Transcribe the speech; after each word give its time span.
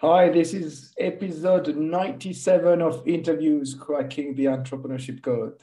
Hi, 0.00 0.28
this 0.28 0.54
is 0.54 0.94
episode 0.96 1.76
97 1.76 2.80
of 2.80 3.02
Interviews 3.04 3.74
Cracking 3.74 4.32
the 4.36 4.44
Entrepreneurship 4.44 5.24
Code. 5.24 5.54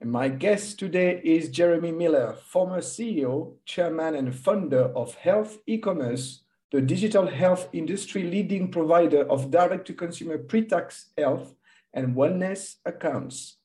And 0.00 0.08
my 0.08 0.28
guest 0.28 0.78
today 0.78 1.20
is 1.24 1.48
Jeremy 1.48 1.90
Miller, 1.90 2.36
former 2.46 2.78
CEO, 2.78 3.54
chairman, 3.64 4.14
and 4.14 4.32
founder 4.32 4.84
of 4.94 5.16
Health-E 5.16 5.78
Commerce, 5.78 6.44
the 6.70 6.80
digital 6.80 7.26
health 7.26 7.68
industry 7.72 8.22
leading 8.22 8.70
provider 8.70 9.28
of 9.28 9.50
direct-to-consumer 9.50 10.38
pre-tax 10.38 11.10
health 11.18 11.52
and 11.92 12.14
wellness 12.14 12.76
accounts. 12.84 13.56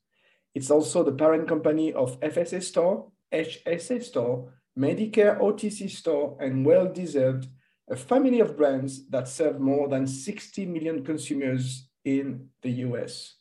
It's 0.55 0.71
also 0.71 1.03
the 1.03 1.11
parent 1.11 1.47
company 1.47 1.93
of 1.93 2.19
FSA 2.21 2.63
Store, 2.63 3.11
HSA 3.31 4.01
Store, 4.01 4.51
Medicare 4.75 5.39
OTC 5.39 5.91
Store, 5.91 6.35
and 6.41 6.65
Well 6.65 6.91
Deserved 6.91 7.49
a 7.89 7.95
family 7.95 8.39
of 8.39 8.57
brands 8.57 9.07
that 9.09 9.27
serve 9.27 9.59
more 9.59 9.87
than 9.87 10.05
60 10.05 10.65
million 10.65 11.05
consumers 11.05 11.87
in 12.03 12.49
the 12.61 12.71
US. 12.85 13.35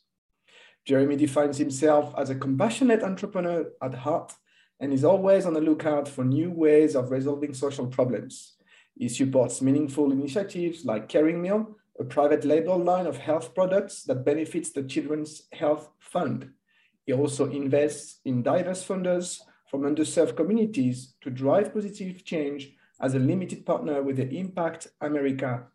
Jeremy 0.85 1.17
defines 1.17 1.57
himself 1.57 2.13
as 2.17 2.29
a 2.29 2.35
compassionate 2.35 3.03
entrepreneur 3.03 3.69
at 3.81 3.93
heart 3.93 4.33
and 4.79 4.93
is 4.93 5.03
always 5.03 5.45
on 5.45 5.53
the 5.53 5.61
lookout 5.61 6.07
for 6.07 6.23
new 6.23 6.49
ways 6.49 6.95
of 6.95 7.11
resolving 7.11 7.53
social 7.53 7.87
problems. 7.87 8.53
He 8.95 9.09
supports 9.09 9.61
meaningful 9.61 10.11
initiatives 10.11 10.85
like 10.85 11.09
Caring 11.09 11.41
Mill, 11.41 11.75
a 11.99 12.03
private 12.03 12.45
label 12.45 12.77
line 12.77 13.05
of 13.05 13.17
health 13.17 13.53
products 13.53 14.03
that 14.03 14.23
benefits 14.23 14.71
the 14.71 14.83
Children's 14.83 15.43
Health 15.51 15.89
Fund. 15.99 16.51
He 17.05 17.13
also 17.13 17.49
invests 17.49 18.19
in 18.23 18.43
diverse 18.43 18.85
funders 18.85 19.39
from 19.69 19.81
underserved 19.81 20.37
communities 20.37 21.15
to 21.21 21.29
drive 21.29 21.73
positive 21.73 22.23
change 22.23 22.71
as 22.99 23.13
a 23.13 23.19
limited 23.19 23.65
partner 23.65 24.01
with 24.01 24.17
the 24.17 24.29
Impact 24.29 24.87
America 25.01 25.67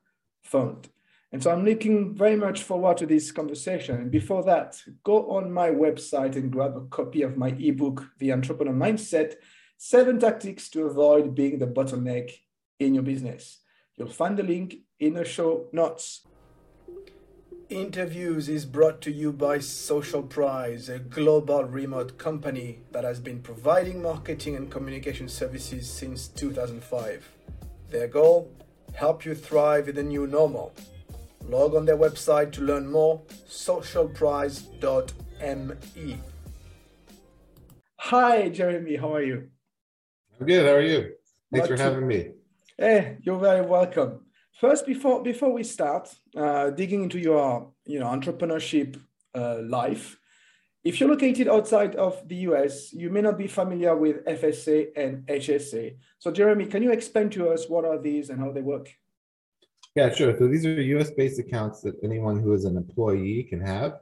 Fund. 0.43 0.89
And 1.33 1.43
so 1.43 1.51
I'm 1.51 1.65
looking 1.65 2.15
very 2.15 2.37
much 2.37 2.63
forward 2.63 2.99
to 2.99 3.07
this 3.07 3.33
conversation. 3.33 3.97
And 3.97 4.11
before 4.11 4.43
that, 4.45 4.83
go 5.03 5.31
on 5.31 5.51
my 5.51 5.71
website 5.71 6.37
and 6.37 6.53
grab 6.53 6.77
a 6.77 6.83
copy 6.83 7.23
of 7.23 7.39
my 7.39 7.49
ebook, 7.59 8.05
The 8.19 8.33
Entrepreneur 8.33 8.75
Mindset 8.75 9.37
Seven 9.79 10.21
Tactics 10.21 10.69
to 10.71 10.85
Avoid 10.85 11.35
Being 11.35 11.59
the 11.59 11.67
Bottleneck 11.67 12.31
in 12.79 12.95
Your 12.95 13.03
Business. 13.03 13.61
You'll 13.97 14.09
find 14.09 14.37
the 14.37 14.43
link 14.43 14.77
in 15.01 15.15
the 15.15 15.25
show 15.25 15.69
notes. 15.73 16.27
Interviews 17.73 18.49
is 18.51 18.67
brought 18.67 19.01
to 19.01 19.11
you 19.11 19.33
by 19.33 19.59
Social 19.59 20.23
Prize, 20.23 20.91
a 20.91 20.99
global 20.99 21.65
remote 21.65 22.19
company 22.19 22.81
that 22.91 23.03
has 23.03 23.19
been 23.19 23.41
providing 23.41 24.03
marketing 24.03 24.57
and 24.57 24.71
communication 24.71 25.27
services 25.27 25.91
since 25.91 26.29
2005. 26.29 27.27
Their 27.89 28.09
goal? 28.09 28.53
Help 28.93 29.25
you 29.25 29.35
thrive 29.35 29.89
in 29.89 29.95
the 29.95 30.03
new 30.03 30.27
normal. 30.27 30.75
Log 31.49 31.75
on 31.75 31.87
their 31.87 31.97
website 31.97 32.53
to 32.53 32.61
learn 32.61 32.93
more 32.93 33.23
socialprize.me. 33.49 36.19
Hi, 38.01 38.49
Jeremy. 38.51 38.97
How 38.97 39.15
are 39.15 39.23
you? 39.23 39.49
I'm 40.39 40.47
good. 40.47 40.67
How 40.67 40.75
are 40.75 40.83
you? 40.83 41.15
Thanks 41.51 41.71
Not 41.71 41.79
for 41.79 41.83
having 41.83 42.07
me. 42.07 42.33
Hey, 42.77 43.17
you're 43.23 43.39
very 43.39 43.65
welcome. 43.65 44.27
First, 44.61 44.87
before 44.87 45.23
before 45.23 45.53
we 45.53 45.65
start 45.65 46.15
uh, 46.37 46.71
digging 46.71 47.03
into 47.03 47.19
your 47.19 47.73
you 47.87 47.99
know 47.99 48.07
entrepreneurship 48.07 49.01
uh, 49.35 49.59
life, 49.63 50.19
if 50.85 51.01
you're 51.01 51.09
located 51.09 51.49
outside 51.49 51.95
of 51.97 52.27
the 52.29 52.37
US, 52.49 52.93
you 52.93 53.09
may 53.11 53.23
not 53.23 53.39
be 53.39 53.47
familiar 53.47 53.97
with 53.97 54.25
FSA 54.25 54.89
and 54.97 55.27
HSA. 55.27 55.97
So, 56.19 56.31
Jeremy, 56.31 56.67
can 56.67 56.83
you 56.83 56.93
explain 56.93 57.31
to 57.31 57.51
us 57.51 57.69
what 57.69 57.85
are 57.85 57.99
these 57.99 58.31
and 58.31 58.41
how 58.41 58.51
they 58.53 58.63
work? 58.63 58.89
Yeah, 59.95 60.13
sure. 60.13 60.37
So 60.39 60.49
these 60.49 60.65
are 60.65 60.81
US 60.81 61.11
based 61.11 61.39
accounts 61.39 61.83
that 61.83 61.95
anyone 62.03 62.41
who 62.41 62.55
is 62.55 62.65
an 62.65 62.77
employee 62.77 63.45
can 63.45 63.61
have. 63.61 63.99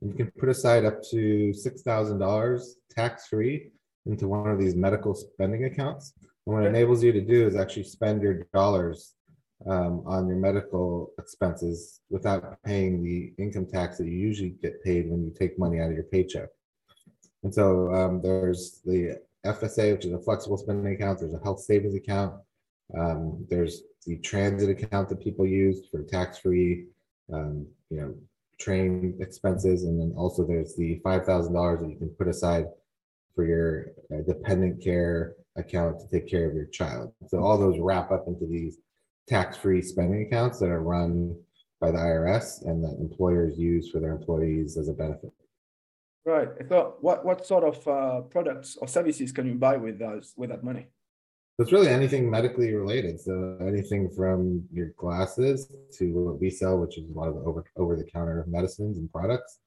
And 0.00 0.10
you 0.10 0.16
can 0.16 0.30
put 0.38 0.48
aside 0.48 0.84
up 0.84 1.02
to 1.10 1.52
$6,000 1.54 2.62
tax 2.90 3.26
free 3.26 3.70
into 4.06 4.28
one 4.28 4.50
of 4.50 4.58
these 4.58 4.74
medical 4.74 5.14
spending 5.14 5.64
accounts. 5.64 6.12
And 6.46 6.54
what 6.54 6.64
it 6.64 6.68
enables 6.68 7.02
you 7.02 7.12
to 7.12 7.20
do 7.20 7.46
is 7.46 7.56
actually 7.56 7.84
spend 7.84 8.22
your 8.22 8.46
dollars 8.52 9.14
um, 9.66 10.02
on 10.06 10.26
your 10.26 10.36
medical 10.36 11.12
expenses 11.18 12.00
without 12.10 12.58
paying 12.64 13.02
the 13.02 13.32
income 13.42 13.66
tax 13.66 13.98
that 13.98 14.06
you 14.06 14.12
usually 14.12 14.50
get 14.62 14.82
paid 14.82 15.10
when 15.10 15.24
you 15.24 15.32
take 15.38 15.58
money 15.58 15.80
out 15.80 15.90
of 15.90 15.94
your 15.94 16.04
paycheck. 16.04 16.48
And 17.42 17.54
so 17.54 17.92
um, 17.94 18.20
there's 18.22 18.80
the 18.84 19.20
FSA, 19.46 19.92
which 19.92 20.04
is 20.04 20.12
a 20.12 20.18
flexible 20.18 20.58
spending 20.58 20.94
account. 20.94 21.20
There's 21.20 21.34
a 21.34 21.42
health 21.42 21.60
savings 21.60 21.94
account. 21.94 22.34
Um, 22.98 23.46
there's 23.48 23.82
the 24.06 24.18
transit 24.18 24.70
account 24.70 25.08
that 25.08 25.20
people 25.20 25.46
use 25.46 25.86
for 25.90 26.02
tax-free, 26.02 26.86
um, 27.32 27.66
you 27.90 28.00
know, 28.00 28.14
train 28.58 29.16
expenses, 29.20 29.84
and 29.84 29.98
then 29.98 30.12
also 30.16 30.44
there's 30.44 30.76
the 30.76 31.00
five 31.02 31.24
thousand 31.24 31.54
dollars 31.54 31.80
that 31.80 31.88
you 31.88 31.96
can 31.96 32.10
put 32.10 32.28
aside 32.28 32.66
for 33.34 33.46
your 33.46 33.92
uh, 34.12 34.22
dependent 34.26 34.82
care 34.82 35.34
account 35.56 35.98
to 36.00 36.08
take 36.08 36.28
care 36.28 36.48
of 36.48 36.54
your 36.54 36.66
child. 36.66 37.12
So 37.28 37.38
all 37.38 37.56
those 37.56 37.78
wrap 37.78 38.10
up 38.10 38.24
into 38.26 38.46
these 38.46 38.78
tax-free 39.30 39.80
spending 39.80 40.26
accounts 40.26 40.58
that 40.58 40.68
are 40.68 40.82
run 40.82 41.36
by 41.80 41.90
the 41.90 41.98
IRS 41.98 42.66
and 42.66 42.84
that 42.84 42.96
employers 43.00 43.58
use 43.58 43.88
for 43.90 44.00
their 44.00 44.12
employees 44.12 44.76
as 44.76 44.88
a 44.88 44.92
benefit. 44.92 45.32
Right. 46.26 46.48
So, 46.68 46.96
what 47.00 47.24
what 47.24 47.46
sort 47.46 47.64
of 47.64 47.88
uh, 47.88 48.20
products 48.22 48.76
or 48.80 48.86
services 48.86 49.32
can 49.32 49.46
you 49.46 49.54
buy 49.54 49.76
with 49.78 49.98
those 49.98 50.34
with 50.36 50.50
that 50.50 50.62
money? 50.62 50.88
It's 51.58 51.72
really 51.72 51.88
anything 51.88 52.30
medically 52.30 52.74
related. 52.74 53.20
So 53.20 53.56
anything 53.60 54.10
from 54.16 54.64
your 54.72 54.92
glasses 54.96 55.70
to 55.98 56.04
what 56.12 56.40
we 56.40 56.50
sell, 56.50 56.78
which 56.78 56.98
is 56.98 57.08
a 57.08 57.18
lot 57.18 57.28
of 57.28 57.36
over 57.36 57.64
over 57.76 57.96
the 57.96 58.04
counter 58.04 58.44
medicines 58.48 58.98
and 58.98 59.10
products, 59.10 59.60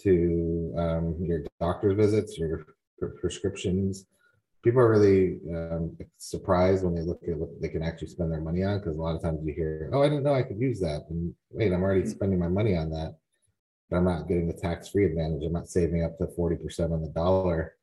to 0.00 0.74
um, 0.76 1.16
your 1.20 1.42
doctor's 1.60 1.96
visits, 1.96 2.36
your 2.38 2.66
prescriptions, 3.20 4.06
people 4.62 4.80
are 4.80 4.90
really 4.90 5.38
um, 5.54 5.96
surprised 6.18 6.84
when 6.84 6.94
they 6.94 7.02
look 7.02 7.20
at 7.28 7.36
what 7.36 7.60
they 7.60 7.68
can 7.68 7.82
actually 7.82 8.08
spend 8.08 8.30
their 8.30 8.40
money 8.40 8.62
on 8.62 8.78
because 8.78 8.96
a 8.96 9.00
lot 9.00 9.16
of 9.16 9.22
times 9.22 9.40
you 9.44 9.52
hear, 9.54 9.90
"Oh, 9.92 10.02
I 10.02 10.08
didn't 10.08 10.24
know 10.24 10.34
I 10.34 10.42
could 10.42 10.60
use 10.60 10.80
that," 10.80 11.02
and 11.10 11.34
wait, 11.50 11.72
I'm 11.72 11.82
already 11.82 12.02
mm. 12.02 12.10
spending 12.10 12.38
my 12.38 12.48
money 12.48 12.76
on 12.76 12.90
that, 12.90 13.16
but 13.90 13.96
I'm 13.96 14.04
not 14.04 14.28
getting 14.28 14.46
the 14.46 14.54
tax-free 14.54 15.04
advantage. 15.04 15.42
I'm 15.44 15.52
not 15.52 15.68
saving 15.68 16.04
up 16.04 16.16
to 16.18 16.28
forty 16.28 16.56
percent 16.56 16.92
on 16.92 17.02
the 17.02 17.10
dollar 17.10 17.74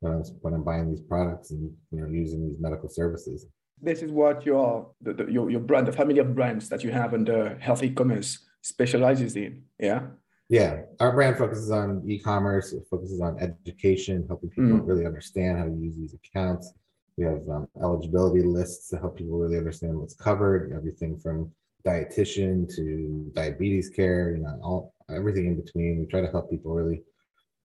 when 0.00 0.12
I'm 0.12 0.22
when 0.42 0.54
I'm 0.54 0.64
buying 0.64 0.90
these 0.90 1.02
products 1.02 1.50
and 1.50 1.72
you 1.90 2.00
know 2.00 2.08
using 2.08 2.46
these 2.46 2.60
medical 2.60 2.88
services. 2.88 3.46
This 3.82 4.02
is 4.02 4.12
what 4.12 4.44
your 4.46 4.90
the, 5.00 5.12
the, 5.14 5.24
your 5.30 5.50
your 5.50 5.60
brand, 5.60 5.88
the 5.88 5.92
family 5.92 6.18
of 6.18 6.34
brands 6.34 6.68
that 6.68 6.84
you 6.84 6.92
have 6.92 7.14
under 7.14 7.58
Health-E 7.58 7.90
Commerce 7.90 8.46
specializes 8.62 9.36
in. 9.36 9.64
Yeah. 9.78 10.02
Yeah, 10.50 10.80
our 10.98 11.12
brand 11.12 11.38
focuses 11.38 11.70
on 11.70 12.02
e-commerce. 12.04 12.72
It 12.72 12.82
focuses 12.90 13.20
on 13.20 13.38
education, 13.38 14.24
helping 14.26 14.50
people 14.50 14.80
mm. 14.80 14.86
really 14.86 15.06
understand 15.06 15.58
how 15.58 15.66
to 15.66 15.70
use 15.70 15.96
these 15.96 16.12
accounts. 16.12 16.72
We 17.16 17.22
have 17.22 17.48
um, 17.48 17.68
eligibility 17.80 18.42
lists 18.42 18.88
to 18.88 18.98
help 18.98 19.16
people 19.16 19.38
really 19.38 19.56
understand 19.56 19.96
what's 19.96 20.14
covered. 20.14 20.72
Everything 20.74 21.16
from 21.16 21.52
dietitian 21.86 22.68
to 22.74 23.30
diabetes 23.32 23.90
care, 23.90 24.32
you 24.32 24.42
know, 24.42 24.58
all 24.60 24.94
everything 25.08 25.46
in 25.46 25.54
between. 25.54 26.00
We 26.00 26.06
try 26.06 26.20
to 26.20 26.32
help 26.32 26.50
people 26.50 26.74
really 26.74 27.04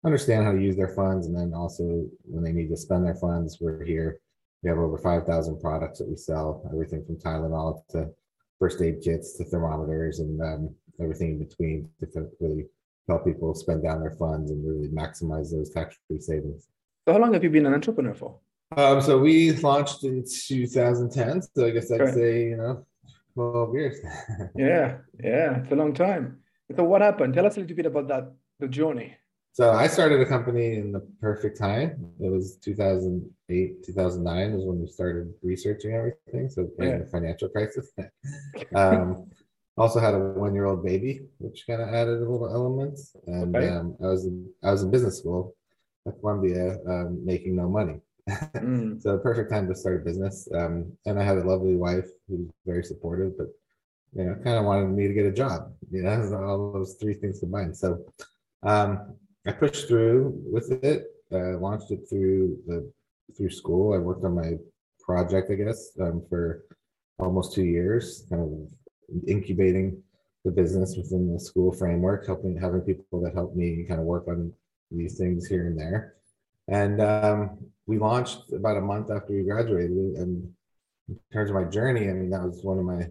understand 0.06 0.46
how 0.46 0.52
to 0.52 0.62
use 0.62 0.76
their 0.76 0.94
funds, 0.94 1.26
and 1.26 1.36
then 1.36 1.54
also 1.56 2.06
when 2.24 2.44
they 2.44 2.52
need 2.52 2.70
to 2.70 2.78
spend 2.78 3.04
their 3.04 3.16
funds, 3.16 3.58
we're 3.60 3.84
here. 3.84 4.20
We 4.62 4.70
have 4.70 4.78
over 4.78 5.00
5,000 5.00 5.60
products 5.60 5.98
that 6.00 6.08
we 6.08 6.18
sell, 6.18 6.62
everything 6.72 7.04
from 7.04 7.18
Tylenol 7.18 7.82
to 7.90 8.12
first 8.60 8.80
aid 8.82 9.02
kits 9.04 9.38
to 9.38 9.44
thermometers 9.46 10.20
and 10.20 10.40
um, 10.42 10.76
everything 11.02 11.32
in 11.32 11.40
between 11.46 11.90
to 12.00 12.30
really 12.40 12.66
help 13.08 13.26
people 13.26 13.54
spend 13.54 13.84
down 13.84 14.02
their 14.02 14.12
funds 14.12 14.52
and 14.52 14.66
really 14.66 14.90
maximize 14.90 15.52
those 15.52 15.70
tax-free 15.70 16.20
savings. 16.20 16.68
So 17.08 17.14
how 17.14 17.20
long 17.20 17.34
have 17.34 17.44
you 17.44 17.50
been 17.50 17.66
an 17.66 17.74
entrepreneur 17.74 18.14
for? 18.14 18.40
Um, 18.76 19.02
so 19.02 19.20
we 19.20 19.52
launched 19.54 20.04
in 20.04 20.24
2010. 20.26 21.42
So 21.56 21.66
I 21.66 21.70
guess 21.70 21.92
I'd 21.92 22.14
say, 22.14 22.46
you 22.50 22.58
know, 22.58 22.86
12 23.36 23.74
years. 23.76 23.98
yeah, 24.56 24.98
yeah, 25.24 25.58
it's 25.58 25.72
a 25.72 25.76
long 25.76 25.94
time. 25.94 26.40
So 26.76 26.84
what 26.84 27.02
happened? 27.02 27.34
Tell 27.36 27.46
us 27.46 27.58
a 27.58 27.60
little 27.60 27.76
bit 27.76 27.86
about 27.86 28.08
that, 28.08 28.34
the 28.60 28.68
journey. 28.68 29.16
So 29.56 29.72
I 29.72 29.88
started 29.88 30.20
a 30.20 30.26
company 30.26 30.76
in 30.76 30.92
the 30.92 31.00
perfect 31.22 31.58
time. 31.58 32.12
It 32.20 32.30
was 32.30 32.58
2008, 32.58 33.86
2009 33.86 34.54
was 34.54 34.66
when 34.66 34.82
we 34.82 34.88
started 34.88 35.34
researching 35.44 35.94
everything. 35.94 36.50
So 36.50 36.68
yeah. 36.78 36.98
the 36.98 37.06
financial 37.06 37.48
crisis. 37.50 37.90
um, 38.76 39.30
Also 39.78 40.00
had 40.00 40.14
a 40.14 40.20
one-year-old 40.20 40.84
baby, 40.86 41.22
which 41.40 41.66
kind 41.68 41.82
of 41.82 41.90
added 41.90 42.18
a 42.22 42.30
little 42.32 42.48
elements. 42.48 43.16
And 43.28 43.56
Okay. 43.56 43.70
um, 43.70 43.96
I 44.02 44.08
was 44.08 44.26
in, 44.26 44.50
I 44.64 44.72
was 44.72 44.84
in 44.84 44.92
business 44.92 45.20
school 45.20 45.54
at 46.08 46.18
Columbia, 46.20 46.78
um, 46.88 47.26
making 47.26 47.56
no 47.56 47.68
money. 47.70 48.00
Mm. 48.30 49.00
So 49.04 49.18
perfect 49.20 49.52
time 49.52 49.68
to 49.68 49.76
start 49.76 50.02
a 50.02 50.06
business. 50.06 50.48
Um, 50.54 50.92
and 51.06 51.20
I 51.20 51.24
had 51.24 51.38
a 51.38 51.44
lovely 51.44 51.76
wife 51.76 52.08
who's 52.28 52.50
very 52.66 52.84
supportive, 52.84 53.38
but 53.38 53.48
you 54.14 54.24
know, 54.24 54.36
kind 54.44 54.58
of 54.58 54.66
wanted 54.66 54.88
me 54.90 55.08
to 55.08 55.14
get 55.14 55.26
a 55.26 55.32
job. 55.32 55.74
You 55.92 56.04
know, 56.04 56.40
all 56.48 56.72
those 56.74 56.96
three 57.00 57.14
things 57.16 57.42
combined. 57.42 57.76
So 57.76 58.06
um, 58.64 59.16
I 59.46 59.52
pushed 59.52 59.88
through 59.88 60.42
with 60.52 60.72
it. 60.84 61.08
Uh, 61.32 61.58
launched 61.58 61.92
it 61.92 62.08
through 62.10 62.58
the 62.68 62.90
through 63.36 63.50
school. 63.50 63.94
I 63.94 63.98
worked 63.98 64.24
on 64.24 64.36
my 64.36 64.54
project, 65.00 65.52
I 65.52 65.56
guess, 65.56 65.92
um, 66.00 66.24
for 66.30 66.64
almost 67.20 67.54
two 67.54 67.64
years, 67.64 68.26
kind 68.30 68.42
of 68.42 68.50
incubating 69.28 70.02
the 70.44 70.52
business 70.52 70.96
within 70.96 71.34
the 71.34 71.40
school 71.40 71.72
framework, 71.72 72.26
helping 72.26 72.58
having 72.58 72.82
people 72.82 73.22
that 73.22 73.34
help 73.34 73.56
me 73.56 73.86
kind 73.88 74.00
of 74.00 74.06
work 74.06 74.28
on 74.28 74.54
these 74.92 75.18
things 75.18 75.48
here 75.48 75.68
and 75.68 75.80
there. 75.80 76.16
And 76.68 77.02
um, 77.02 77.58
we 77.88 77.98
launched 77.98 78.52
about 78.54 78.78
a 78.78 78.82
month 78.82 79.12
after 79.12 79.34
we 79.34 79.44
graduated. 79.44 79.92
And 79.92 80.52
in 81.10 81.20
terms 81.34 81.50
of 81.50 81.56
my 81.56 81.66
journey, 81.66 82.10
I 82.10 82.14
mean, 82.14 82.30
that 82.30 82.44
was 82.44 82.64
one 82.64 82.80
of 82.80 82.86
my 82.86 83.10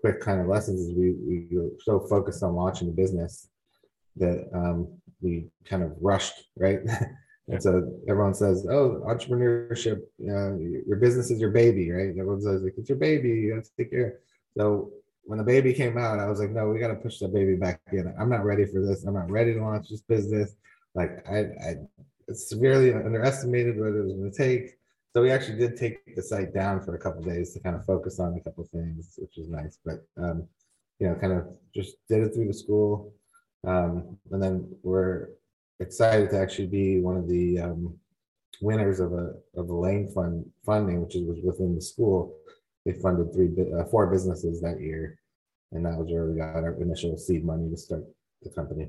quick 0.00 0.20
kind 0.20 0.40
of 0.40 0.48
lessons 0.48 0.80
is 0.80 0.94
we, 0.94 1.12
we 1.12 1.46
were 1.50 1.70
so 1.80 2.00
focused 2.00 2.42
on 2.42 2.54
launching 2.54 2.88
the 2.88 2.94
business 2.94 3.48
that 4.16 4.48
um, 4.54 4.88
we 5.20 5.46
kind 5.64 5.82
of 5.82 5.92
rushed, 6.00 6.34
right? 6.56 6.80
and 7.48 7.62
so 7.62 7.92
everyone 8.08 8.34
says, 8.34 8.66
oh, 8.70 9.02
entrepreneurship, 9.06 10.00
know, 10.18 10.58
your 10.86 10.98
business 10.98 11.30
is 11.30 11.40
your 11.40 11.50
baby, 11.50 11.90
right? 11.90 12.10
Everyone 12.10 12.40
says, 12.40 12.62
like, 12.62 12.74
it's 12.76 12.88
your 12.88 12.98
baby, 12.98 13.30
you 13.30 13.54
have 13.54 13.64
to 13.64 13.70
take 13.76 13.90
care. 13.90 14.20
So 14.56 14.92
when 15.26 15.38
the 15.38 15.44
baby 15.44 15.72
came 15.72 15.96
out, 15.96 16.18
I 16.18 16.28
was 16.28 16.38
like, 16.38 16.50
no, 16.50 16.68
we 16.68 16.78
got 16.78 16.88
to 16.88 16.94
push 16.94 17.18
the 17.18 17.28
baby 17.28 17.56
back 17.56 17.80
in. 17.92 18.14
I'm 18.18 18.28
not 18.28 18.44
ready 18.44 18.66
for 18.66 18.80
this. 18.80 19.04
I'm 19.04 19.14
not 19.14 19.30
ready 19.30 19.54
to 19.54 19.60
launch 19.60 19.88
this 19.88 20.02
business. 20.02 20.54
Like 20.94 21.26
I, 21.28 21.38
I 21.38 21.74
severely 22.32 22.92
underestimated 22.92 23.78
what 23.78 23.88
it 23.88 24.02
was 24.02 24.12
going 24.12 24.30
to 24.30 24.36
take. 24.36 24.76
So 25.12 25.22
we 25.22 25.30
actually 25.30 25.58
did 25.58 25.76
take 25.76 26.14
the 26.16 26.22
site 26.22 26.52
down 26.52 26.82
for 26.82 26.94
a 26.94 26.98
couple 26.98 27.22
days 27.22 27.52
to 27.52 27.60
kind 27.60 27.76
of 27.76 27.84
focus 27.84 28.18
on 28.18 28.34
a 28.34 28.40
couple 28.40 28.64
things, 28.64 29.14
which 29.16 29.34
was 29.36 29.48
nice. 29.48 29.78
But 29.84 30.04
um, 30.16 30.46
you 30.98 31.08
know, 31.08 31.14
kind 31.14 31.32
of 31.32 31.56
just 31.74 31.96
did 32.08 32.22
it 32.22 32.34
through 32.34 32.48
the 32.48 32.54
school, 32.54 33.12
um, 33.66 34.16
and 34.30 34.42
then 34.42 34.68
we're 34.82 35.28
excited 35.80 36.30
to 36.30 36.38
actually 36.38 36.66
be 36.66 37.00
one 37.00 37.16
of 37.16 37.28
the 37.28 37.60
um, 37.60 37.94
winners 38.60 39.00
of 39.00 39.12
a 39.12 39.34
of 39.56 39.68
a 39.68 39.74
Lang 39.74 40.08
Fund 40.08 40.50
funding, 40.66 41.02
which 41.02 41.14
was 41.14 41.38
within 41.44 41.74
the 41.74 41.82
school. 41.82 42.36
They 42.84 42.92
funded 42.92 43.32
three, 43.32 43.50
uh, 43.78 43.84
four 43.84 44.06
businesses 44.08 44.60
that 44.60 44.80
year, 44.80 45.18
and 45.72 45.84
that 45.86 45.96
was 45.98 46.10
where 46.10 46.26
we 46.26 46.36
got 46.38 46.56
our 46.56 46.74
initial 46.80 47.16
seed 47.16 47.44
money 47.44 47.70
to 47.70 47.76
start 47.76 48.04
the 48.42 48.50
company. 48.50 48.88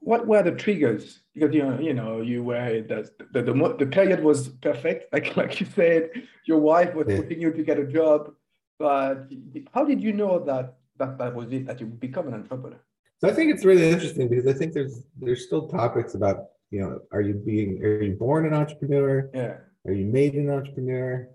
What 0.00 0.26
were 0.26 0.42
the 0.42 0.52
triggers? 0.52 1.20
Because 1.34 1.54
you 1.54 1.62
know, 1.62 1.78
you 1.78 1.94
know, 1.94 2.20
you 2.20 2.42
were 2.44 2.82
the 2.82 3.10
the, 3.32 3.42
the, 3.42 3.76
the 3.78 3.86
period 3.86 4.22
was 4.22 4.48
perfect. 4.48 5.00
Like 5.12 5.36
like 5.36 5.60
you 5.60 5.66
said, 5.66 6.10
your 6.46 6.58
wife 6.58 6.94
was 6.94 7.06
Yeah. 7.08 7.20
pushing 7.20 7.40
you 7.40 7.52
to 7.52 7.62
get 7.62 7.78
a 7.78 7.86
job. 7.86 8.32
But 8.78 9.30
how 9.74 9.84
did 9.84 10.00
you 10.02 10.12
know 10.12 10.38
that 10.44 10.76
that, 10.98 11.18
that 11.18 11.34
was 11.34 11.50
it, 11.52 11.66
that 11.66 11.80
you 11.80 11.86
would 11.86 12.00
become 12.00 12.28
an 12.28 12.34
entrepreneur? 12.34 12.80
So 13.20 13.28
I 13.28 13.32
think 13.32 13.52
it's 13.54 13.64
really 13.64 13.88
interesting 13.90 14.28
because 14.28 14.46
I 14.46 14.54
think 14.54 14.72
there's 14.72 15.02
there's 15.18 15.44
still 15.46 15.68
topics 15.68 16.14
about 16.14 16.36
you 16.70 16.80
know 16.80 17.00
are 17.12 17.20
you 17.20 17.34
being 17.34 17.82
are 17.84 18.02
you 18.02 18.14
born 18.16 18.46
an 18.46 18.54
entrepreneur 18.54 19.30
Yeah. 19.34 19.56
are 19.86 19.92
you 19.92 20.06
made 20.06 20.34
an 20.34 20.48
entrepreneur 20.50 21.28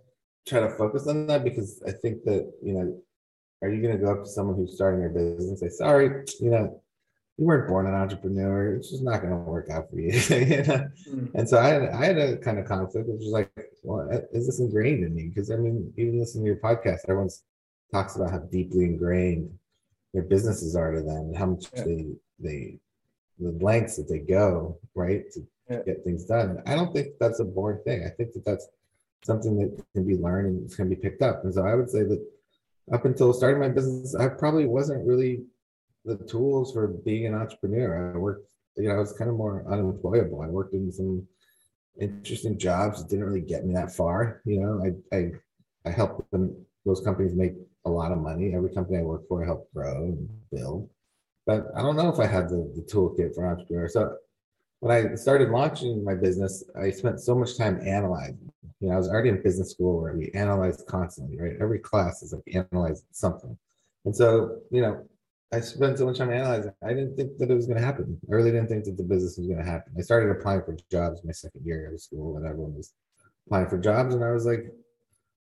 try 0.47 0.59
to 0.59 0.69
focus 0.71 1.07
on 1.07 1.27
that 1.27 1.43
because 1.43 1.81
I 1.87 1.91
think 1.91 2.23
that 2.25 2.51
you 2.63 2.73
know 2.73 3.01
are 3.61 3.69
you 3.69 3.81
going 3.81 3.97
to 3.97 4.03
go 4.03 4.11
up 4.11 4.23
to 4.23 4.29
someone 4.29 4.55
who's 4.55 4.75
starting 4.75 4.99
their 4.99 5.09
business 5.09 5.49
and 5.49 5.57
say 5.59 5.69
sorry 5.69 6.23
you 6.39 6.51
know 6.51 6.81
you 7.37 7.45
weren't 7.45 7.67
born 7.67 7.87
an 7.87 7.93
entrepreneur 7.95 8.75
it's 8.75 8.91
just 8.91 9.03
not 9.03 9.21
going 9.21 9.31
to 9.33 9.37
work 9.37 9.69
out 9.69 9.89
for 9.89 9.99
you, 9.99 10.11
you 10.29 10.63
know? 10.63 10.87
Mm. 11.09 11.31
and 11.35 11.49
so 11.49 11.57
I 11.59 11.67
had 11.67 11.83
I 11.89 12.05
had 12.05 12.17
a 12.17 12.37
kind 12.37 12.59
of 12.59 12.65
conflict 12.65 13.07
which 13.07 13.19
was 13.21 13.31
like 13.31 13.51
well 13.83 14.07
is 14.31 14.45
this 14.45 14.59
ingrained 14.59 15.03
in 15.03 15.15
me 15.15 15.27
because 15.29 15.51
I 15.51 15.55
mean 15.57 15.91
even 15.97 16.19
listening 16.19 16.45
to 16.45 16.51
your 16.51 16.59
podcast 16.59 16.99
everyone 17.07 17.29
talks 17.91 18.15
about 18.15 18.31
how 18.31 18.39
deeply 18.39 18.85
ingrained 18.85 19.49
their 20.13 20.23
businesses 20.23 20.75
are 20.75 20.91
to 20.91 21.01
them 21.01 21.17
and 21.29 21.35
how 21.35 21.47
much 21.47 21.65
Yeah. 21.75 21.83
they 21.83 22.05
they 22.39 22.79
the 23.39 23.51
lengths 23.61 23.97
that 23.97 24.07
they 24.07 24.19
go 24.19 24.79
right 24.95 25.23
to 25.33 25.39
Yeah. 25.69 25.81
get 25.85 26.03
things 26.03 26.25
done 26.25 26.61
i 26.67 26.75
don't 26.75 26.93
think 26.93 27.07
that's 27.19 27.39
a 27.41 27.43
boring 27.43 27.81
thing 27.83 28.05
i 28.05 28.09
think 28.09 28.31
that 28.33 28.45
that's 28.45 28.67
something 29.25 29.57
that 29.57 29.83
can 29.93 30.05
be 30.05 30.15
learned 30.15 30.47
and 30.47 30.63
it's 30.63 30.75
going 30.75 30.87
to 30.89 30.95
be 30.95 31.01
picked 31.01 31.23
up. 31.23 31.43
And 31.43 31.53
so 31.53 31.65
i 31.65 31.73
would 31.73 31.89
say 31.89 32.03
that 32.03 32.23
up 32.93 33.05
until 33.05 33.33
starting 33.33 33.59
my 33.59 33.69
business 33.69 34.13
i 34.13 34.27
probably 34.27 34.67
wasn't 34.67 35.07
really 35.07 35.43
the 36.05 36.17
tools 36.17 36.71
for 36.71 36.87
being 36.87 37.25
an 37.25 37.33
entrepreneur. 37.33 38.13
I 38.13 38.17
worked 38.17 38.47
you 38.77 38.87
know 38.87 38.95
i 38.95 38.99
was 38.99 39.13
kind 39.13 39.29
of 39.29 39.37
more 39.37 39.65
unemployable. 39.67 40.41
I 40.41 40.47
worked 40.47 40.73
in 40.73 40.91
some 40.91 41.27
interesting 41.99 42.57
jobs 42.59 43.01
that 43.01 43.09
didn't 43.09 43.25
really 43.25 43.41
get 43.53 43.65
me 43.65 43.73
that 43.73 43.95
far 43.95 44.41
you 44.45 44.59
know. 44.61 44.73
I 44.85 45.17
i, 45.17 45.31
I 45.87 45.91
helped 45.91 46.29
them 46.31 46.55
those 46.85 47.01
companies 47.01 47.33
make 47.33 47.55
a 47.85 47.89
lot 47.89 48.11
of 48.11 48.19
money. 48.19 48.53
Every 48.53 48.71
company 48.77 48.99
i 48.99 49.01
worked 49.01 49.27
for 49.27 49.41
i 49.41 49.47
helped 49.47 49.73
grow 49.73 50.03
and 50.03 50.29
build. 50.51 50.89
But 51.47 51.67
I 51.75 51.81
don't 51.81 51.97
know 51.97 52.09
if 52.09 52.19
I 52.19 52.27
had 52.27 52.49
the, 52.49 52.61
the 52.75 52.85
toolkit 52.91 53.33
for 53.33 53.45
entrepreneur. 53.45 53.87
So 53.87 54.17
when 54.79 54.91
I 54.91 55.15
started 55.15 55.49
launching 55.49 56.03
my 56.03 56.15
business, 56.15 56.63
I 56.79 56.91
spent 56.91 57.19
so 57.19 57.33
much 57.33 57.57
time 57.57 57.79
analyzing. 57.85 58.51
You 58.79 58.89
know, 58.89 58.95
I 58.95 58.97
was 58.97 59.09
already 59.09 59.29
in 59.29 59.41
business 59.41 59.71
school 59.71 60.01
where 60.01 60.13
we 60.13 60.31
analyzed 60.33 60.85
constantly, 60.87 61.39
right? 61.39 61.55
Every 61.61 61.79
class 61.79 62.21
is 62.21 62.33
like 62.33 62.65
analyze 62.71 63.03
something. 63.11 63.57
And 64.05 64.15
so, 64.15 64.59
you 64.71 64.81
know, 64.81 65.07
I 65.53 65.61
spent 65.61 65.97
so 65.97 66.05
much 66.05 66.17
time 66.17 66.31
analyzing. 66.31 66.71
I 66.83 66.89
didn't 66.89 67.15
think 67.15 67.37
that 67.37 67.49
it 67.49 67.55
was 67.55 67.67
going 67.67 67.79
to 67.79 67.85
happen. 67.85 68.19
I 68.29 68.35
really 68.35 68.51
didn't 68.51 68.67
think 68.67 68.83
that 68.85 68.97
the 68.97 69.03
business 69.03 69.37
was 69.37 69.47
going 69.47 69.59
to 69.59 69.69
happen. 69.69 69.93
I 69.97 70.01
started 70.01 70.29
applying 70.29 70.63
for 70.63 70.77
jobs 70.91 71.21
my 71.23 71.31
second 71.31 71.65
year 71.65 71.91
of 71.93 72.01
school 72.01 72.33
when 72.33 72.45
everyone 72.45 72.75
was 72.75 72.93
applying 73.47 73.69
for 73.69 73.77
jobs. 73.77 74.13
And 74.13 74.23
I 74.23 74.31
was 74.31 74.45
like, 74.45 74.65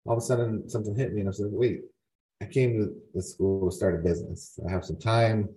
all 0.06 0.14
of 0.14 0.20
a 0.20 0.26
sudden 0.26 0.70
something 0.70 0.96
hit 0.96 1.14
me 1.14 1.22
and 1.22 1.28
I 1.28 1.32
was 1.32 1.40
like, 1.40 1.52
wait, 1.52 1.82
I 2.42 2.46
came 2.46 2.78
to 2.78 2.96
the 3.14 3.22
school 3.22 3.70
to 3.70 3.76
start 3.76 3.96
a 3.96 3.98
business. 3.98 4.60
I 4.66 4.72
have 4.72 4.86
some 4.86 4.98
time 4.98 5.50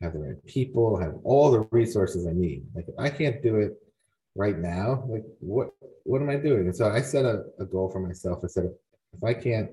I 0.00 0.04
have 0.04 0.12
the 0.12 0.20
right 0.20 0.46
people, 0.46 0.96
I 0.96 1.04
have 1.04 1.16
all 1.24 1.50
the 1.50 1.66
resources 1.72 2.26
I 2.26 2.32
need. 2.32 2.62
Like 2.74 2.86
if 2.88 2.94
I 2.98 3.10
can't 3.10 3.42
do 3.42 3.56
it 3.56 3.72
right 4.34 4.58
now, 4.58 5.04
like 5.08 5.24
what 5.40 5.70
what 6.04 6.22
am 6.22 6.30
I 6.30 6.36
doing? 6.36 6.66
And 6.66 6.76
so 6.76 6.88
I 6.88 7.00
set 7.00 7.24
a, 7.24 7.44
a 7.58 7.64
goal 7.64 7.90
for 7.90 8.00
myself. 8.00 8.40
I 8.44 8.46
said 8.46 8.66
if, 8.66 9.24
I 9.24 9.34
can't 9.34 9.70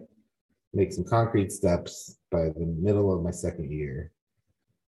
make 0.74 0.92
some 0.92 1.04
concrete 1.04 1.52
steps 1.52 2.18
by 2.32 2.46
the 2.46 2.66
middle 2.66 3.14
of 3.14 3.24
my 3.24 3.32
second 3.32 3.72
year, 3.72 4.12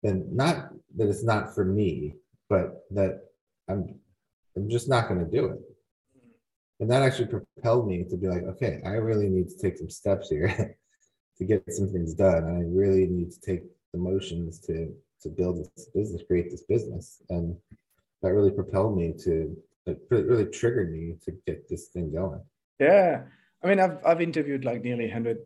then 0.01 0.27
not 0.31 0.69
that 0.97 1.09
it's 1.09 1.23
not 1.23 1.53
for 1.53 1.65
me, 1.65 2.15
but 2.49 2.85
that 2.91 3.21
I'm 3.67 3.95
I'm 4.55 4.69
just 4.69 4.89
not 4.89 5.07
going 5.07 5.19
to 5.19 5.29
do 5.31 5.47
it. 5.47 5.59
And 6.79 6.89
that 6.91 7.03
actually 7.03 7.27
propelled 7.27 7.87
me 7.87 8.05
to 8.09 8.17
be 8.17 8.27
like, 8.27 8.43
okay, 8.43 8.81
I 8.85 8.91
really 8.91 9.29
need 9.29 9.49
to 9.49 9.57
take 9.57 9.77
some 9.77 9.89
steps 9.89 10.29
here 10.29 10.77
to 11.37 11.45
get 11.45 11.63
some 11.69 11.89
things 11.89 12.13
done. 12.13 12.43
I 12.45 12.63
really 12.67 13.07
need 13.07 13.31
to 13.31 13.39
take 13.41 13.63
the 13.93 13.99
motions 13.99 14.59
to 14.61 14.93
to 15.21 15.29
build 15.29 15.57
this 15.57 15.89
business, 15.93 16.21
create 16.27 16.51
this 16.51 16.63
business. 16.63 17.21
And 17.29 17.55
that 18.25 18.33
really 18.33 18.51
propelled 18.51 18.97
me 18.97 19.13
to 19.23 19.55
it 19.85 19.99
really 20.09 20.45
triggered 20.45 20.91
me 20.91 21.15
to 21.23 21.31
get 21.45 21.69
this 21.69 21.89
thing 21.89 22.11
going. 22.11 22.41
Yeah. 22.79 23.21
I 23.63 23.67
mean, 23.67 23.79
I've, 23.79 23.99
I've 24.03 24.19
interviewed 24.19 24.65
like 24.65 24.83
nearly 24.83 25.05
100 25.05 25.37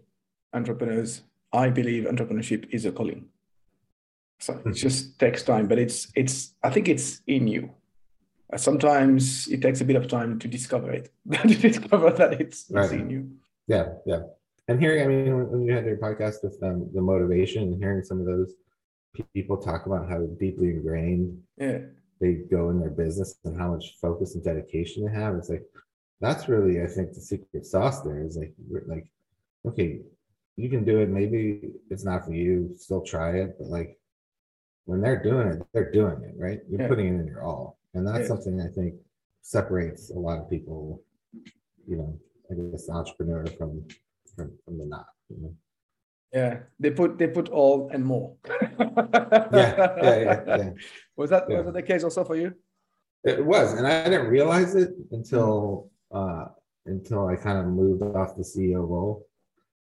entrepreneurs. 0.53 1.23
I 1.51 1.69
believe 1.69 2.05
entrepreneurship 2.05 2.69
is 2.71 2.85
a 2.85 2.91
calling. 2.93 3.25
So 4.39 4.61
it 4.65 4.75
just 4.75 5.19
takes 5.19 5.43
time, 5.43 5.67
but 5.67 5.77
it's, 5.77 6.09
it's, 6.15 6.53
I 6.63 6.69
think 6.69 6.87
it's 6.87 7.21
in 7.27 7.47
you. 7.49 7.71
Uh, 8.53 8.55
Sometimes 8.55 9.49
it 9.49 9.61
takes 9.61 9.81
a 9.81 9.85
bit 9.85 9.97
of 9.97 10.07
time 10.07 10.39
to 10.39 10.47
discover 10.47 10.89
it, 10.93 11.11
to 11.33 11.55
discover 11.55 12.11
that 12.11 12.39
it's, 12.39 12.61
it's 12.61 12.71
Right. 12.71 12.91
in 12.93 13.09
you. 13.09 13.29
Yeah, 13.67 13.89
yeah. 14.05 14.21
And 14.69 14.79
hearing, 14.79 15.03
I 15.03 15.07
mean, 15.07 15.35
when, 15.35 15.51
when 15.51 15.61
you 15.63 15.73
had 15.73 15.85
your 15.85 15.97
podcast 15.97 16.43
with 16.43 16.57
um, 16.63 16.89
the 16.93 17.01
motivation 17.01 17.63
and 17.63 17.75
hearing 17.77 18.03
some 18.05 18.21
of 18.21 18.25
those 18.25 18.53
people 19.33 19.57
talk 19.57 19.85
about 19.85 20.07
how 20.09 20.19
deeply 20.39 20.69
ingrained 20.69 21.37
Yeah. 21.57 21.79
They 22.19 22.33
go 22.33 22.69
in 22.69 22.79
their 22.79 22.89
business 22.89 23.35
and 23.45 23.59
how 23.59 23.71
much 23.73 23.95
focus 24.01 24.35
and 24.35 24.43
dedication 24.43 25.05
they 25.05 25.11
have, 25.13 25.35
it's 25.35 25.49
like 25.49 25.65
that's 26.21 26.49
really, 26.49 26.81
I 26.81 26.87
think, 26.87 27.13
the 27.13 27.21
secret 27.21 27.65
sauce. 27.65 28.01
There 28.01 28.21
is 28.21 28.35
like, 28.37 28.53
like, 28.87 29.07
okay, 29.65 30.01
you 30.57 30.69
can 30.69 30.83
do 30.83 30.99
it. 30.99 31.09
Maybe 31.09 31.71
it's 31.89 32.03
not 32.03 32.25
for 32.25 32.33
you. 32.33 32.73
Still 32.77 33.01
try 33.01 33.37
it, 33.37 33.55
but 33.57 33.67
like 33.67 33.97
when 34.85 35.01
they're 35.01 35.23
doing 35.23 35.47
it, 35.47 35.61
they're 35.73 35.91
doing 35.91 36.21
it, 36.23 36.35
right? 36.37 36.59
You're 36.69 36.81
Yeah. 36.81 36.87
putting 36.89 37.07
it 37.07 37.19
in 37.21 37.27
your 37.27 37.43
all, 37.43 37.79
and 37.93 38.05
that's 38.05 38.21
Yeah. 38.21 38.27
something 38.27 38.59
I 38.59 38.67
think 38.67 38.95
separates 39.41 40.09
a 40.09 40.19
lot 40.19 40.39
of 40.39 40.49
people. 40.49 41.01
You 41.87 41.97
know, 41.97 42.19
I 42.51 42.55
guess 42.55 42.87
the 42.87 42.93
entrepreneur 42.93 43.45
from 43.57 43.85
from, 44.35 44.57
from 44.63 44.77
the 44.77 44.85
not. 44.85 45.07
You 45.29 45.37
know? 45.41 45.55
Yeah. 46.33 46.59
They 46.79 46.91
put, 46.91 47.17
they 47.17 47.27
put 47.27 47.49
all 47.49 47.89
and 47.93 48.05
more. 48.05 48.35
Yeah, 48.79 49.95
yeah, 50.01 50.19
yeah, 50.19 50.43
yeah. 50.47 50.69
Was 51.17 51.29
that, 51.31 51.45
Yeah. 51.49 51.57
was 51.57 51.65
that 51.65 51.73
the 51.73 51.81
case 51.83 52.03
also 52.03 52.23
for 52.23 52.35
you? 52.35 52.53
It 53.25 53.43
was, 53.45 53.73
and 53.73 53.85
I 53.85 54.05
didn't 54.05 54.27
realize 54.27 54.75
it 54.75 54.91
until 55.11 55.91
uh 56.11 56.45
until 56.85 57.27
I 57.27 57.35
kind 57.35 57.57
of 57.59 57.65
moved 57.65 58.01
off 58.01 58.35
the 58.37 58.43
CEO 58.43 58.87
role. 58.87 59.25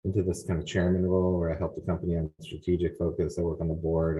into 0.05 0.23
this 0.23 0.45
kind 0.47 0.61
of 0.61 0.67
chairman 0.67 1.05
role 1.07 1.39
where 1.39 1.51
I 1.53 1.59
help 1.59 1.75
the 1.75 1.81
company 1.91 2.17
on 2.17 2.31
strategic 2.41 2.97
focus. 2.97 3.39
I 3.39 3.43
work 3.43 3.61
on 3.61 3.69
the 3.69 3.75
board. 3.75 4.15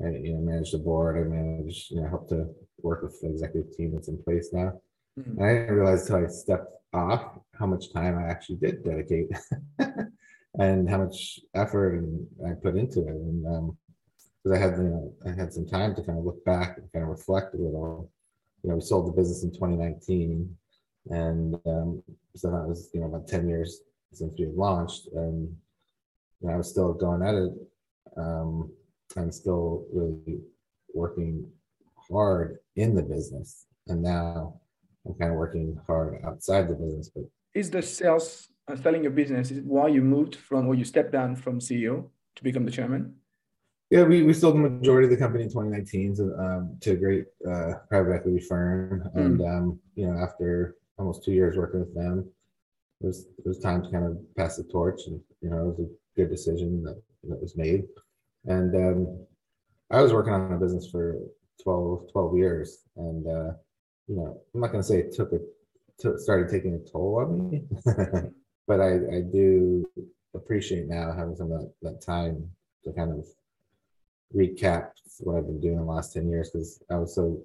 I, 0.00 0.04
I 0.04 0.10
you 0.24 0.34
know 0.34 0.40
manage 0.40 0.72
the 0.72 0.78
board. 0.78 1.16
I 1.16 1.24
manage 1.24 1.88
you 1.90 2.00
know 2.02 2.08
help 2.08 2.28
to 2.30 2.38
work 2.82 3.02
with 3.02 3.18
the 3.20 3.28
executive 3.30 3.70
team 3.76 3.92
that's 3.94 4.08
in 4.08 4.18
place 4.22 4.48
now. 4.52 4.70
Mm-hmm. 5.18 5.42
I 5.42 5.48
didn't 5.54 5.74
realize 5.76 6.02
until 6.02 6.24
I 6.24 6.28
stepped 6.28 6.72
off 6.92 7.38
how 7.58 7.66
much 7.66 7.92
time 7.92 8.18
I 8.18 8.24
actually 8.28 8.56
did 8.56 8.84
dedicate 8.84 9.28
and 10.58 10.88
how 10.88 10.98
much 10.98 11.40
effort 11.54 11.94
and 11.94 12.26
I 12.46 12.52
put 12.54 12.76
into 12.76 13.00
it. 13.00 13.14
And 13.14 13.46
um, 13.46 13.76
because 14.44 14.58
I 14.58 14.60
had 14.60 14.76
you 14.76 14.84
know 14.84 15.12
I 15.26 15.30
had 15.30 15.52
some 15.52 15.66
time 15.66 15.94
to 15.94 16.02
kind 16.02 16.18
of 16.18 16.24
look 16.24 16.44
back 16.44 16.76
and 16.78 16.92
kind 16.92 17.02
of 17.02 17.08
reflect 17.08 17.54
a 17.54 17.58
little. 17.58 18.10
You 18.62 18.70
know, 18.70 18.76
we 18.76 18.80
sold 18.80 19.06
the 19.06 19.12
business 19.12 19.42
in 19.42 19.52
2019, 19.52 20.56
and 21.10 21.54
um, 21.66 22.02
so 22.34 22.50
that 22.50 22.66
was 22.66 22.90
you 22.94 23.00
know 23.00 23.06
about 23.06 23.28
10 23.28 23.48
years 23.48 23.80
since 24.12 24.32
we 24.38 24.46
had 24.46 24.54
launched, 24.54 25.08
and 25.14 25.54
you 26.40 26.48
know, 26.48 26.54
I 26.54 26.56
was 26.56 26.70
still 26.70 26.92
going 26.92 27.22
at 27.22 27.34
it. 27.34 27.52
Um, 28.16 28.70
I'm 29.16 29.32
still 29.32 29.86
really 29.92 30.40
working 30.94 31.50
hard 32.10 32.58
in 32.76 32.94
the 32.94 33.02
business, 33.02 33.66
and 33.88 34.02
now 34.02 34.60
I'm 35.06 35.14
kind 35.14 35.32
of 35.32 35.38
working 35.38 35.78
hard 35.86 36.22
outside 36.24 36.68
the 36.68 36.74
business. 36.74 37.10
But 37.14 37.24
is 37.54 37.70
the 37.70 37.82
sales 37.82 38.48
uh, 38.68 38.76
selling 38.76 39.02
your 39.02 39.12
business 39.12 39.50
is 39.50 39.62
why 39.64 39.88
you 39.88 40.02
moved 40.02 40.36
from 40.36 40.66
or 40.66 40.74
you 40.74 40.84
stepped 40.84 41.12
down 41.12 41.36
from 41.36 41.60
CEO 41.60 42.08
to 42.36 42.44
become 42.44 42.64
the 42.64 42.70
chairman? 42.70 43.14
Yeah, 43.90 44.04
we, 44.04 44.22
we 44.22 44.32
sold 44.32 44.56
the 44.56 44.68
majority 44.68 45.06
of 45.06 45.10
the 45.10 45.16
company 45.16 45.44
in 45.44 45.50
2019 45.50 46.16
to, 46.16 46.34
um, 46.38 46.76
to 46.80 46.92
a 46.92 46.96
great 46.96 47.26
uh, 47.48 47.74
private 47.88 48.14
equity 48.14 48.40
firm, 48.40 49.02
mm. 49.14 49.20
and 49.20 49.40
um, 49.42 49.78
you 49.94 50.06
know 50.06 50.18
after 50.18 50.76
almost 50.98 51.22
two 51.24 51.32
years 51.32 51.56
working 51.56 51.80
with 51.80 51.94
them, 51.94 52.28
it 53.00 53.06
was 53.06 53.26
it 53.38 53.46
was 53.46 53.58
time 53.58 53.82
to 53.82 53.90
kind 53.90 54.06
of 54.06 54.18
pass 54.36 54.56
the 54.56 54.64
torch, 54.64 55.02
and 55.06 55.20
you 55.42 55.50
know 55.50 55.58
it 55.58 55.66
was 55.66 55.80
a 55.80 55.88
good 56.16 56.30
decision 56.30 56.82
that, 56.82 57.00
that 57.28 57.40
was 57.40 57.56
made. 57.56 57.84
And 58.46 58.74
um, 58.74 59.26
I 59.90 60.00
was 60.00 60.12
working 60.12 60.32
on 60.32 60.52
a 60.52 60.58
business 60.58 60.88
for 60.90 61.18
12, 61.62 62.10
12 62.10 62.36
years, 62.36 62.84
and 62.96 63.26
uh, 63.26 63.52
you 64.08 64.16
know 64.16 64.40
I'm 64.54 64.60
not 64.60 64.72
going 64.72 64.82
to 64.82 64.88
say 64.88 64.98
it 64.98 65.12
took 65.12 65.32
a 65.32 65.38
t- 66.00 66.18
started 66.18 66.48
taking 66.48 66.74
a 66.74 66.90
toll 66.90 67.18
on 67.20 67.50
me, 67.50 67.62
but 68.66 68.80
I 68.80 68.92
I 69.16 69.20
do 69.20 69.84
appreciate 70.34 70.86
now 70.86 71.12
having 71.12 71.36
some 71.36 71.52
of 71.52 71.60
that, 71.60 71.72
that 71.82 72.00
time 72.00 72.50
to 72.84 72.92
kind 72.92 73.12
of 73.12 73.26
recap 74.34 74.90
what 75.20 75.36
I've 75.36 75.46
been 75.46 75.60
doing 75.60 75.76
the 75.76 75.84
last 75.84 76.12
10 76.12 76.28
years 76.28 76.50
because 76.50 76.82
I 76.90 76.96
was 76.96 77.14
so 77.14 77.40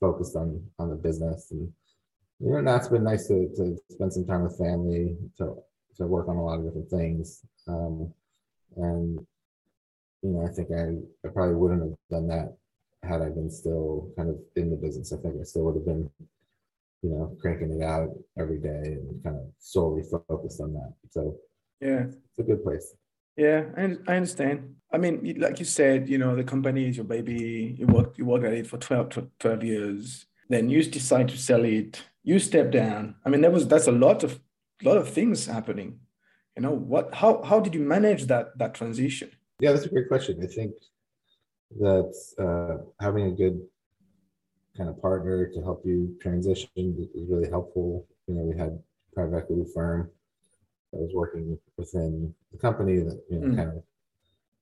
focused 0.00 0.36
on 0.36 0.62
on 0.78 0.90
the 0.90 0.96
business. 0.96 1.50
And 1.50 1.72
you 2.40 2.50
know 2.50 2.62
that's 2.62 2.88
been 2.88 3.04
nice 3.04 3.26
to, 3.28 3.48
to 3.56 3.76
spend 3.90 4.12
some 4.12 4.26
time 4.26 4.44
with 4.44 4.58
family 4.58 5.16
to 5.38 5.56
to 5.96 6.06
work 6.06 6.28
on 6.28 6.36
a 6.36 6.44
lot 6.44 6.58
of 6.58 6.64
different 6.64 6.90
things. 6.90 7.42
Um, 7.66 8.12
and 8.76 9.26
you 10.22 10.30
know 10.30 10.46
I 10.46 10.52
think 10.52 10.68
I, 10.70 11.26
I 11.26 11.32
probably 11.32 11.56
wouldn't 11.56 11.82
have 11.82 11.96
done 12.10 12.28
that 12.28 12.56
had 13.02 13.22
I 13.22 13.28
been 13.28 13.50
still 13.50 14.10
kind 14.16 14.30
of 14.30 14.36
in 14.56 14.70
the 14.70 14.76
business. 14.76 15.12
I 15.12 15.16
think 15.16 15.36
I 15.40 15.44
still 15.44 15.62
would 15.64 15.76
have 15.76 15.84
been 15.84 16.10
you 17.02 17.10
know 17.10 17.36
cranking 17.40 17.72
it 17.72 17.82
out 17.82 18.10
every 18.38 18.58
day 18.58 18.82
and 18.98 19.22
kind 19.22 19.36
of 19.36 19.42
solely 19.58 20.02
focused 20.02 20.60
on 20.60 20.72
that 20.72 20.92
so 21.10 21.36
yeah 21.80 22.04
it's 22.04 22.38
a 22.38 22.42
good 22.42 22.62
place 22.62 22.94
yeah, 23.38 23.66
I, 23.76 23.96
I 24.08 24.16
understand. 24.16 24.74
I 24.92 24.98
mean, 24.98 25.36
like 25.38 25.60
you 25.60 25.64
said, 25.64 26.08
you 26.08 26.18
know, 26.18 26.34
the 26.34 26.42
company 26.42 26.88
is 26.88 26.96
your 26.96 27.04
baby. 27.04 27.76
You 27.78 27.86
work 27.86 28.18
you 28.18 28.24
work 28.24 28.42
at 28.44 28.52
it 28.52 28.66
for 28.66 28.78
12, 28.78 29.28
12 29.38 29.62
years. 29.62 30.26
Then 30.48 30.68
you 30.68 30.82
decide 30.82 31.28
to 31.28 31.38
sell 31.38 31.64
it. 31.64 32.02
You 32.24 32.40
step 32.40 32.72
down. 32.72 33.14
I 33.24 33.28
mean, 33.28 33.42
that 33.42 33.52
was 33.52 33.68
that's 33.68 33.86
a 33.86 33.92
lot 33.92 34.24
of 34.24 34.40
lot 34.82 34.96
of 34.96 35.08
things 35.08 35.46
happening. 35.46 36.00
You 36.56 36.62
know, 36.62 36.72
what 36.72 37.14
how 37.14 37.42
how 37.44 37.60
did 37.60 37.76
you 37.76 37.80
manage 37.80 38.26
that 38.26 38.58
that 38.58 38.74
transition? 38.74 39.30
Yeah, 39.60 39.70
that's 39.70 39.86
a 39.86 39.88
great 39.88 40.08
question. 40.08 40.40
I 40.42 40.46
think 40.46 40.72
that 41.78 42.12
uh, 42.40 42.82
having 43.00 43.26
a 43.26 43.36
good 43.36 43.60
kind 44.78 44.88
of 44.88 45.02
partner 45.02 45.50
to 45.52 45.60
help 45.60 45.82
you 45.84 46.16
transition 46.22 46.70
is 47.14 47.28
really 47.28 47.50
helpful. 47.50 48.06
You 48.28 48.34
know, 48.34 48.42
we 48.42 48.56
had 48.56 48.78
private 49.12 49.36
equity 49.36 49.64
firm 49.74 50.08
that 50.92 51.00
was 51.00 51.10
working 51.12 51.58
within 51.76 52.32
the 52.52 52.58
company 52.58 52.98
that 53.00 53.20
you 53.28 53.40
know 53.40 53.48
mm. 53.48 53.56
kind 53.56 53.68
of 53.70 53.82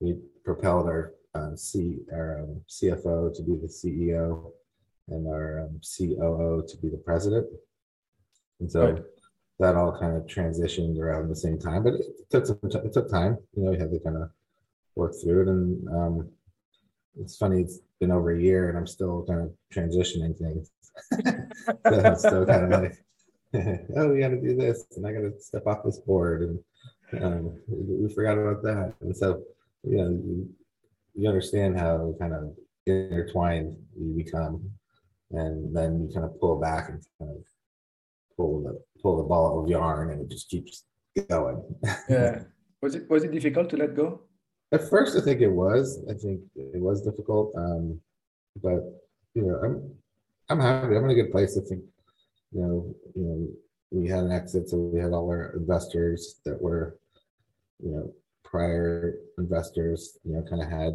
we 0.00 0.16
propelled 0.44 0.86
our 0.86 1.14
um, 1.34 1.56
C 1.56 1.98
our 2.12 2.40
um, 2.40 2.62
CFO 2.68 3.36
to 3.36 3.42
be 3.42 3.56
the 3.56 3.68
CEO 3.68 4.50
and 5.08 5.28
our 5.28 5.60
um, 5.60 5.80
COO 5.80 6.64
to 6.66 6.76
be 6.78 6.88
the 6.88 7.02
president, 7.04 7.46
and 8.60 8.72
so 8.72 8.92
right. 8.92 9.02
that 9.60 9.76
all 9.76 9.96
kind 9.98 10.16
of 10.16 10.24
transitioned 10.24 10.98
around 10.98 11.28
the 11.28 11.36
same 11.36 11.58
time. 11.58 11.84
But 11.84 11.94
it, 11.94 12.06
took 12.30 12.46
some 12.46 12.58
t- 12.70 12.78
it 12.78 12.92
took 12.92 13.10
time. 13.10 13.38
You 13.54 13.64
know, 13.64 13.70
we 13.70 13.78
had 13.78 13.92
to 13.92 14.00
kind 14.00 14.16
of 14.16 14.30
work 14.94 15.12
through 15.22 15.42
it, 15.42 15.48
and 15.48 15.88
um, 15.88 16.28
it's 17.20 17.36
funny. 17.36 17.60
It's 17.60 17.80
been 18.00 18.10
over 18.10 18.32
a 18.32 18.40
year, 18.40 18.68
and 18.68 18.78
I'm 18.78 18.86
still 18.86 19.24
kind 19.26 19.40
of 19.40 19.52
transitioning 19.74 20.36
things. 20.38 20.70
so 21.86 22.00
I'm 22.04 22.16
still 22.16 22.46
kind 22.46 22.72
of 22.72 22.82
like 22.82 22.96
oh, 23.96 24.08
we 24.08 24.20
got 24.20 24.28
to 24.28 24.40
do 24.40 24.56
this, 24.56 24.84
and 24.96 25.06
I 25.06 25.12
got 25.12 25.20
to 25.20 25.32
step 25.40 25.66
off 25.66 25.84
this 25.84 25.98
board, 25.98 26.42
and 26.42 27.22
um, 27.22 27.58
we 27.68 28.12
forgot 28.12 28.38
about 28.38 28.62
that. 28.62 28.94
And 29.00 29.16
so, 29.16 29.42
you 29.84 29.96
know, 29.96 30.08
you, 30.08 30.48
you 31.14 31.28
understand 31.28 31.78
how 31.78 32.14
kind 32.18 32.34
of 32.34 32.54
intertwined 32.86 33.76
you 33.98 34.14
become, 34.24 34.68
and 35.30 35.74
then 35.74 36.02
you 36.02 36.14
kind 36.14 36.26
of 36.26 36.38
pull 36.40 36.60
back 36.60 36.88
and 36.88 37.02
kind 37.18 37.30
of 37.30 37.44
pull 38.36 38.62
the 38.62 38.80
pull 39.00 39.16
the 39.16 39.22
ball 39.22 39.62
of 39.62 39.70
yarn, 39.70 40.10
and 40.10 40.22
it 40.22 40.30
just 40.30 40.50
keeps 40.50 40.84
going. 41.28 41.62
yeah. 42.08 42.42
Was 42.82 42.94
it 42.94 43.08
was 43.08 43.24
it 43.24 43.32
difficult 43.32 43.70
to 43.70 43.76
let 43.76 43.94
go? 43.94 44.22
At 44.72 44.88
first, 44.88 45.16
I 45.16 45.20
think 45.20 45.40
it 45.40 45.48
was. 45.48 46.04
I 46.10 46.14
think 46.14 46.40
it 46.56 46.80
was 46.80 47.02
difficult, 47.02 47.52
um, 47.56 48.00
but 48.62 48.82
you 49.34 49.42
know, 49.42 49.60
I'm 49.62 49.94
I'm 50.48 50.60
happy. 50.60 50.96
I'm 50.96 51.04
in 51.04 51.10
a 51.10 51.14
good 51.14 51.30
place. 51.30 51.56
I 51.56 51.66
think 51.68 51.82
you 52.52 52.60
know, 52.60 52.94
you 53.14 53.22
know, 53.22 53.48
we 53.90 54.08
had 54.08 54.24
an 54.24 54.32
exit, 54.32 54.68
so 54.68 54.76
we 54.76 55.00
had 55.00 55.12
all 55.12 55.28
our 55.28 55.52
investors 55.56 56.40
that 56.44 56.60
were, 56.60 56.98
you 57.82 57.90
know, 57.90 58.12
prior 58.44 59.16
investors, 59.38 60.18
you 60.24 60.32
know, 60.32 60.42
kind 60.42 60.62
of 60.62 60.68
had, 60.68 60.94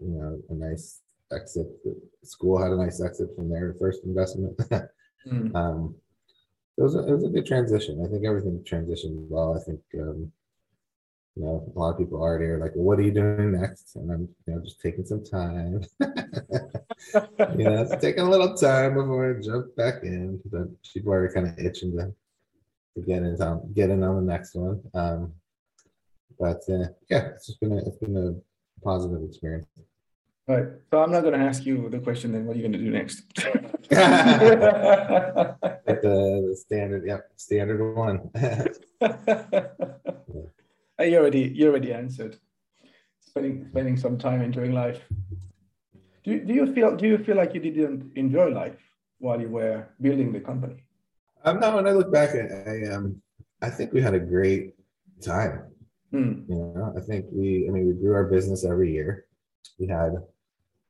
you 0.00 0.08
know, 0.08 0.40
a 0.50 0.54
nice 0.54 1.00
exit. 1.32 1.66
The 1.84 1.96
school 2.22 2.62
had 2.62 2.72
a 2.72 2.76
nice 2.76 3.02
exit 3.02 3.30
from 3.34 3.48
their 3.50 3.74
first 3.78 4.04
investment. 4.04 4.56
mm. 5.26 5.54
um, 5.54 5.94
it 6.76 6.82
was, 6.82 6.96
a, 6.96 7.00
it 7.00 7.12
was 7.12 7.24
a 7.24 7.28
good 7.28 7.46
transition. 7.46 8.04
I 8.04 8.08
think 8.10 8.24
everything 8.26 8.64
transitioned 8.64 9.28
well. 9.28 9.56
I 9.56 9.62
think 9.64 9.80
um, 10.00 10.32
you 11.36 11.42
know, 11.42 11.72
a 11.74 11.78
lot 11.78 11.90
of 11.90 11.98
people 11.98 12.20
already 12.20 12.44
are 12.46 12.58
like, 12.58 12.72
well, 12.76 12.84
what 12.84 12.98
are 12.98 13.02
you 13.02 13.10
doing 13.10 13.52
next? 13.60 13.96
And 13.96 14.10
I'm, 14.10 14.28
you 14.46 14.54
know, 14.54 14.60
just 14.62 14.80
taking 14.80 15.04
some 15.04 15.24
time. 15.24 15.82
you 16.00 17.64
know, 17.64 17.82
it's 17.82 17.96
taking 18.00 18.22
a 18.22 18.30
little 18.30 18.54
time 18.54 18.94
before 18.94 19.36
I 19.36 19.42
jump 19.42 19.74
back 19.74 20.04
in. 20.04 20.40
But 20.44 20.68
people 20.92 21.12
are 21.12 21.32
kind 21.32 21.48
of 21.48 21.58
itching 21.58 21.96
to, 21.98 22.14
to 22.94 23.02
get 23.04 23.22
in 23.22 23.40
on 23.42 23.72
get 23.74 23.90
in 23.90 24.04
on 24.04 24.14
the 24.14 24.32
next 24.32 24.54
one. 24.54 24.80
Um, 24.94 25.32
but 26.38 26.62
uh, 26.68 26.86
yeah, 27.10 27.30
it's 27.34 27.46
just 27.46 27.60
been 27.60 27.72
a, 27.72 27.78
it's 27.78 27.98
been 27.98 28.16
a 28.16 28.84
positive 28.84 29.24
experience. 29.24 29.66
All 30.46 30.56
right. 30.56 30.68
So 30.90 31.02
I'm 31.02 31.10
not 31.10 31.22
going 31.22 31.34
to 31.34 31.44
ask 31.44 31.66
you 31.66 31.88
the 31.88 31.98
question. 31.98 32.30
Then 32.30 32.46
what 32.46 32.54
are 32.54 32.60
you 32.60 32.68
going 32.68 32.72
to 32.72 32.78
do 32.78 32.90
next? 32.90 33.24
the, 33.90 35.56
the 35.86 36.56
standard, 36.56 37.04
yep, 37.06 37.28
standard 37.36 37.94
one. 37.96 38.30
Uh, 40.98 41.04
you 41.04 41.18
already 41.18 41.52
you 41.54 41.68
already 41.68 41.92
answered. 41.92 42.38
Spending 43.20 43.66
spending 43.70 43.96
some 43.96 44.16
time 44.18 44.42
enjoying 44.42 44.72
life. 44.72 45.02
Do, 46.24 46.40
do 46.40 46.54
you 46.54 46.72
feel 46.72 46.96
do 46.96 47.06
you 47.06 47.18
feel 47.18 47.36
like 47.36 47.54
you 47.54 47.60
didn't 47.60 48.12
enjoy 48.16 48.48
life 48.48 48.78
while 49.18 49.40
you 49.40 49.48
were 49.48 49.88
building 50.00 50.32
the 50.32 50.40
company? 50.40 50.84
Um, 51.44 51.60
no, 51.60 51.76
when 51.76 51.86
I 51.86 51.90
look 51.90 52.12
back, 52.12 52.30
I, 52.34 52.70
I 52.70 52.94
um 52.94 53.20
I 53.60 53.70
think 53.70 53.92
we 53.92 54.00
had 54.00 54.14
a 54.14 54.20
great 54.20 54.74
time. 55.20 55.64
Hmm. 56.10 56.42
You 56.48 56.56
know, 56.56 56.94
I 56.96 57.00
think 57.00 57.26
we 57.32 57.66
I 57.68 57.72
mean 57.72 57.86
we 57.88 57.94
grew 57.94 58.14
our 58.14 58.24
business 58.24 58.64
every 58.64 58.92
year. 58.92 59.26
We 59.78 59.86
had 59.86 60.12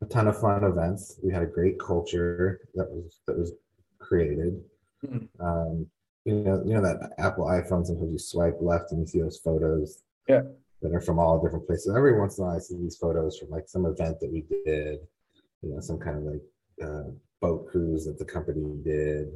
a 0.02 0.06
ton 0.06 0.28
of 0.28 0.38
fun 0.38 0.64
events. 0.64 1.18
We 1.22 1.32
had 1.32 1.42
a 1.42 1.46
great 1.46 1.78
culture 1.78 2.60
that 2.74 2.90
was 2.90 3.20
that 3.26 3.38
was 3.38 3.52
created. 3.98 4.60
Hmm. 5.00 5.24
Um, 5.40 5.86
you 6.24 6.34
know, 6.34 6.62
you 6.64 6.74
know 6.74 6.82
that 6.82 7.12
Apple 7.18 7.44
iPhone 7.44 7.84
sometimes 7.86 8.12
you 8.12 8.18
swipe 8.18 8.56
left 8.60 8.92
and 8.92 9.00
you 9.00 9.06
see 9.06 9.20
those 9.20 9.38
photos. 9.38 10.02
Yeah. 10.28 10.42
That 10.82 10.92
are 10.92 11.00
from 11.00 11.18
all 11.18 11.42
different 11.42 11.66
places. 11.66 11.94
Every 11.96 12.18
once 12.18 12.36
in 12.36 12.44
a 12.44 12.46
while, 12.46 12.56
I 12.56 12.60
see 12.60 12.76
these 12.76 12.96
photos 12.96 13.38
from 13.38 13.48
like 13.48 13.68
some 13.68 13.86
event 13.86 14.20
that 14.20 14.30
we 14.30 14.42
did, 14.66 14.98
you 15.62 15.70
know, 15.70 15.80
some 15.80 15.98
kind 15.98 16.18
of 16.18 16.24
like 16.24 16.42
uh, 16.82 17.10
boat 17.40 17.68
cruise 17.70 18.04
that 18.04 18.18
the 18.18 18.24
company 18.24 18.76
did, 18.84 19.28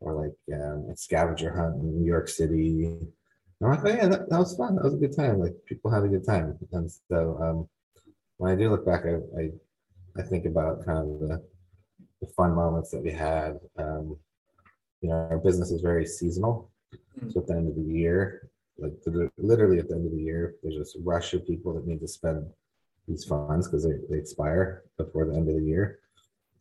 or 0.00 0.12
like 0.14 0.60
um, 0.60 0.88
a 0.90 0.96
scavenger 0.96 1.54
hunt 1.54 1.76
in 1.76 2.00
New 2.00 2.06
York 2.06 2.28
City. 2.28 2.84
And 2.84 3.08
I'm 3.62 3.70
like, 3.70 3.80
oh, 3.84 3.88
yeah, 3.88 4.08
that, 4.08 4.28
that, 4.28 4.38
was 4.38 4.56
fun. 4.56 4.76
That 4.76 4.84
was 4.84 4.94
a 4.94 4.98
good 4.98 5.16
time. 5.16 5.38
Like 5.38 5.54
people 5.66 5.90
had 5.90 6.04
a 6.04 6.08
good 6.08 6.26
time. 6.26 6.58
And 6.72 6.90
so 7.10 7.38
um, 7.40 7.68
when 8.36 8.52
I 8.52 8.56
do 8.56 8.70
look 8.70 8.84
back, 8.84 9.04
I, 9.06 9.14
I, 9.40 9.50
I 10.18 10.22
think 10.22 10.44
about 10.44 10.84
kind 10.84 10.98
of 10.98 11.20
the, 11.20 11.42
the 12.20 12.26
fun 12.36 12.54
moments 12.54 12.90
that 12.90 13.02
we 13.02 13.12
had. 13.12 13.58
Um, 13.78 14.18
you 15.00 15.08
know, 15.08 15.28
our 15.30 15.38
business 15.38 15.70
is 15.70 15.80
very 15.80 16.06
seasonal. 16.06 16.70
Mm-hmm. 17.18 17.30
So 17.30 17.40
at 17.40 17.46
the 17.46 17.54
end 17.54 17.68
of 17.68 17.76
the 17.76 17.92
year, 17.92 18.50
like 18.78 18.92
literally 19.38 19.78
at 19.78 19.88
the 19.88 19.94
end 19.94 20.06
of 20.06 20.12
the 20.12 20.22
year, 20.22 20.54
there's 20.62 20.78
this 20.78 20.96
rush 21.02 21.34
of 21.34 21.46
people 21.46 21.74
that 21.74 21.86
need 21.86 22.00
to 22.00 22.08
spend 22.08 22.46
these 23.06 23.24
funds 23.24 23.66
because 23.66 23.84
they, 23.84 23.94
they 24.08 24.18
expire 24.18 24.84
before 24.96 25.26
the 25.26 25.34
end 25.34 25.48
of 25.48 25.56
the 25.56 25.64
year. 25.64 25.98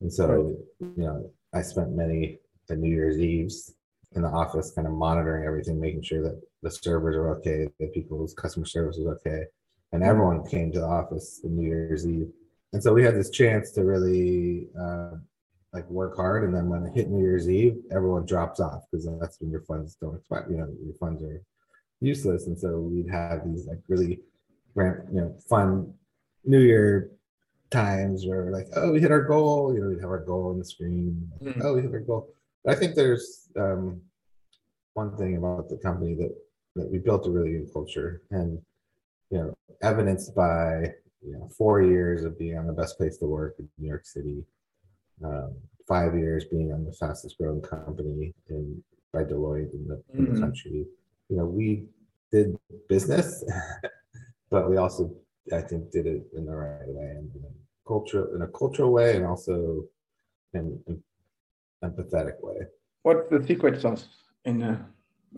And 0.01 0.11
so, 0.11 0.27
right. 0.27 0.91
you 0.97 1.03
know, 1.03 1.31
I 1.53 1.61
spent 1.61 1.91
many 1.91 2.39
the 2.67 2.75
New 2.75 2.89
Year's 2.89 3.19
Eves 3.19 3.73
in 4.13 4.21
the 4.21 4.27
office, 4.27 4.71
kind 4.71 4.87
of 4.87 4.93
monitoring 4.93 5.45
everything, 5.45 5.79
making 5.79 6.03
sure 6.03 6.21
that 6.23 6.41
the 6.61 6.71
servers 6.71 7.15
are 7.15 7.29
okay, 7.37 7.67
that 7.79 7.93
people's 7.93 8.33
customer 8.33 8.65
service 8.65 8.97
is 8.97 9.07
okay. 9.07 9.43
And 9.91 10.03
everyone 10.03 10.47
came 10.47 10.71
to 10.71 10.79
the 10.79 10.85
office 10.85 11.39
the 11.43 11.49
New 11.49 11.67
Year's 11.67 12.07
Eve. 12.07 12.29
And 12.73 12.81
so 12.81 12.93
we 12.93 13.03
had 13.03 13.15
this 13.15 13.31
chance 13.31 13.71
to 13.71 13.83
really 13.83 14.67
uh, 14.79 15.15
like 15.73 15.89
work 15.89 16.15
hard. 16.15 16.43
And 16.43 16.53
then 16.53 16.69
when 16.69 16.85
it 16.85 16.95
hit 16.95 17.09
New 17.09 17.21
Year's 17.21 17.49
Eve, 17.49 17.77
everyone 17.91 18.25
drops 18.25 18.59
off 18.59 18.83
because 18.91 19.07
that's 19.19 19.39
when 19.39 19.51
your 19.51 19.61
funds 19.61 19.95
don't 20.01 20.15
expire. 20.15 20.47
You 20.49 20.57
know, 20.57 20.69
your 20.83 20.95
funds 20.95 21.23
are 21.23 21.41
useless. 22.01 22.47
And 22.47 22.57
so 22.57 22.79
we'd 22.79 23.09
have 23.09 23.41
these 23.45 23.67
like 23.67 23.79
really, 23.87 24.19
you 24.75 25.05
know, 25.11 25.35
fun 25.47 25.93
New 26.45 26.61
Year 26.61 27.11
times 27.69 28.25
where 28.25 28.51
like, 28.51 28.67
oh, 28.75 28.91
we 28.91 28.99
hit 28.99 29.11
our 29.11 29.23
goal. 29.23 29.73
You 29.73 29.81
know, 29.81 29.89
we'd 29.89 30.01
have 30.01 30.09
our 30.09 30.25
goal 30.25 30.49
on 30.49 30.59
the 30.59 30.65
screen. 30.65 31.29
Like, 31.39 31.55
mm-hmm. 31.55 31.61
Oh, 31.63 31.75
we 31.75 31.81
hit 31.81 31.93
our 31.93 31.99
goal. 31.99 32.33
But 32.63 32.75
I 32.75 32.79
think 32.79 32.95
there's 32.95 33.49
um, 33.57 34.01
one 34.93 35.15
thing 35.17 35.37
about 35.37 35.69
the 35.69 35.77
company 35.77 36.15
that 36.15 36.35
that 36.75 36.89
we 36.89 36.99
built 36.99 37.27
a 37.27 37.31
really 37.31 37.51
good 37.51 37.73
culture, 37.73 38.21
and 38.31 38.59
you 39.29 39.37
know, 39.37 39.57
evidenced 39.81 40.35
by 40.35 40.93
you 41.25 41.33
know 41.33 41.49
four 41.57 41.81
years 41.81 42.23
of 42.23 42.37
being 42.37 42.57
on 42.57 42.67
the 42.67 42.73
best 42.73 42.97
place 42.97 43.17
to 43.17 43.25
work 43.25 43.55
in 43.59 43.67
New 43.77 43.87
York 43.87 44.05
City, 44.05 44.43
um, 45.23 45.55
five 45.87 46.15
years 46.15 46.45
being 46.45 46.71
on 46.71 46.85
the 46.85 46.93
fastest 46.93 47.37
growing 47.37 47.61
company 47.61 48.33
in 48.49 48.83
by 49.11 49.23
Deloitte 49.23 49.73
in 49.73 49.87
the, 49.87 50.03
in 50.13 50.25
the 50.25 50.31
mm-hmm. 50.31 50.41
country. 50.41 50.85
You 51.29 51.37
know, 51.37 51.45
we 51.45 51.85
did 52.31 52.55
business, 52.87 53.43
but 54.51 54.69
we 54.69 54.77
also 54.77 55.11
I 55.51 55.61
think 55.61 55.91
did 55.91 56.05
it 56.05 56.23
in 56.35 56.45
the 56.45 56.55
right 56.55 56.87
way 56.87 57.09
and 57.17 57.29
in 57.35 57.43
a 57.43 57.53
cultural 57.87 58.35
in 58.35 58.41
a 58.43 58.47
cultural 58.47 58.91
way 58.91 59.15
and 59.17 59.25
also 59.25 59.83
in 60.53 60.79
an 60.87 61.03
empathetic 61.83 62.37
way. 62.41 62.59
What's 63.03 63.29
the 63.29 63.43
secret 63.47 63.81
sauce 63.81 64.07
in 64.45 64.61
uh, 64.61 64.77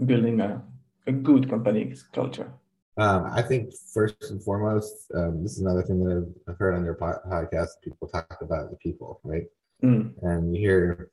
building 0.06 0.42
a, 0.42 0.62
a 1.08 1.12
good 1.12 1.50
company 1.50 1.94
culture? 2.12 2.52
Um, 2.98 3.30
I 3.32 3.42
think 3.42 3.74
first 3.94 4.30
and 4.30 4.44
foremost, 4.44 4.94
um, 5.16 5.44
this 5.44 5.54
is 5.54 5.60
another 5.60 5.82
thing 5.82 6.04
that 6.04 6.34
I've, 6.48 6.58
heard 6.58 6.76
on 6.76 6.84
your 6.84 6.96
podcast. 6.96 7.70
People 7.84 8.08
talk 8.10 8.38
about 8.42 8.70
the 8.70 8.76
people, 8.78 9.22
right? 9.24 9.46
Mm. 9.84 10.14
And 10.22 10.56
you 10.56 10.62
hear 10.62 11.10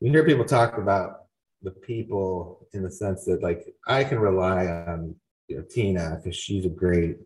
you 0.00 0.10
hear 0.10 0.24
people 0.24 0.44
talk 0.44 0.78
about 0.78 1.24
the 1.62 1.70
people 1.70 2.68
in 2.72 2.82
the 2.82 2.90
sense 2.90 3.24
that 3.24 3.42
like 3.42 3.74
I 3.86 4.04
can 4.04 4.18
rely 4.18 4.66
on 4.66 5.14
you 5.48 5.56
know, 5.56 5.64
Tina 5.68 6.20
because 6.22 6.36
she's 6.36 6.64
a 6.64 6.70
great 6.70 7.18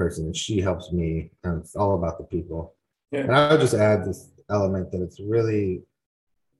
person 0.00 0.24
and 0.26 0.36
she 0.36 0.60
helps 0.60 0.92
me 0.92 1.30
and 1.44 1.60
it's 1.60 1.76
all 1.76 1.94
about 1.94 2.16
the 2.16 2.24
people 2.24 2.74
yeah. 3.12 3.20
and 3.20 3.34
i 3.34 3.50
would 3.50 3.60
just 3.60 3.74
add 3.74 4.02
this 4.02 4.30
element 4.48 4.90
that 4.90 5.02
it's 5.02 5.20
really 5.20 5.82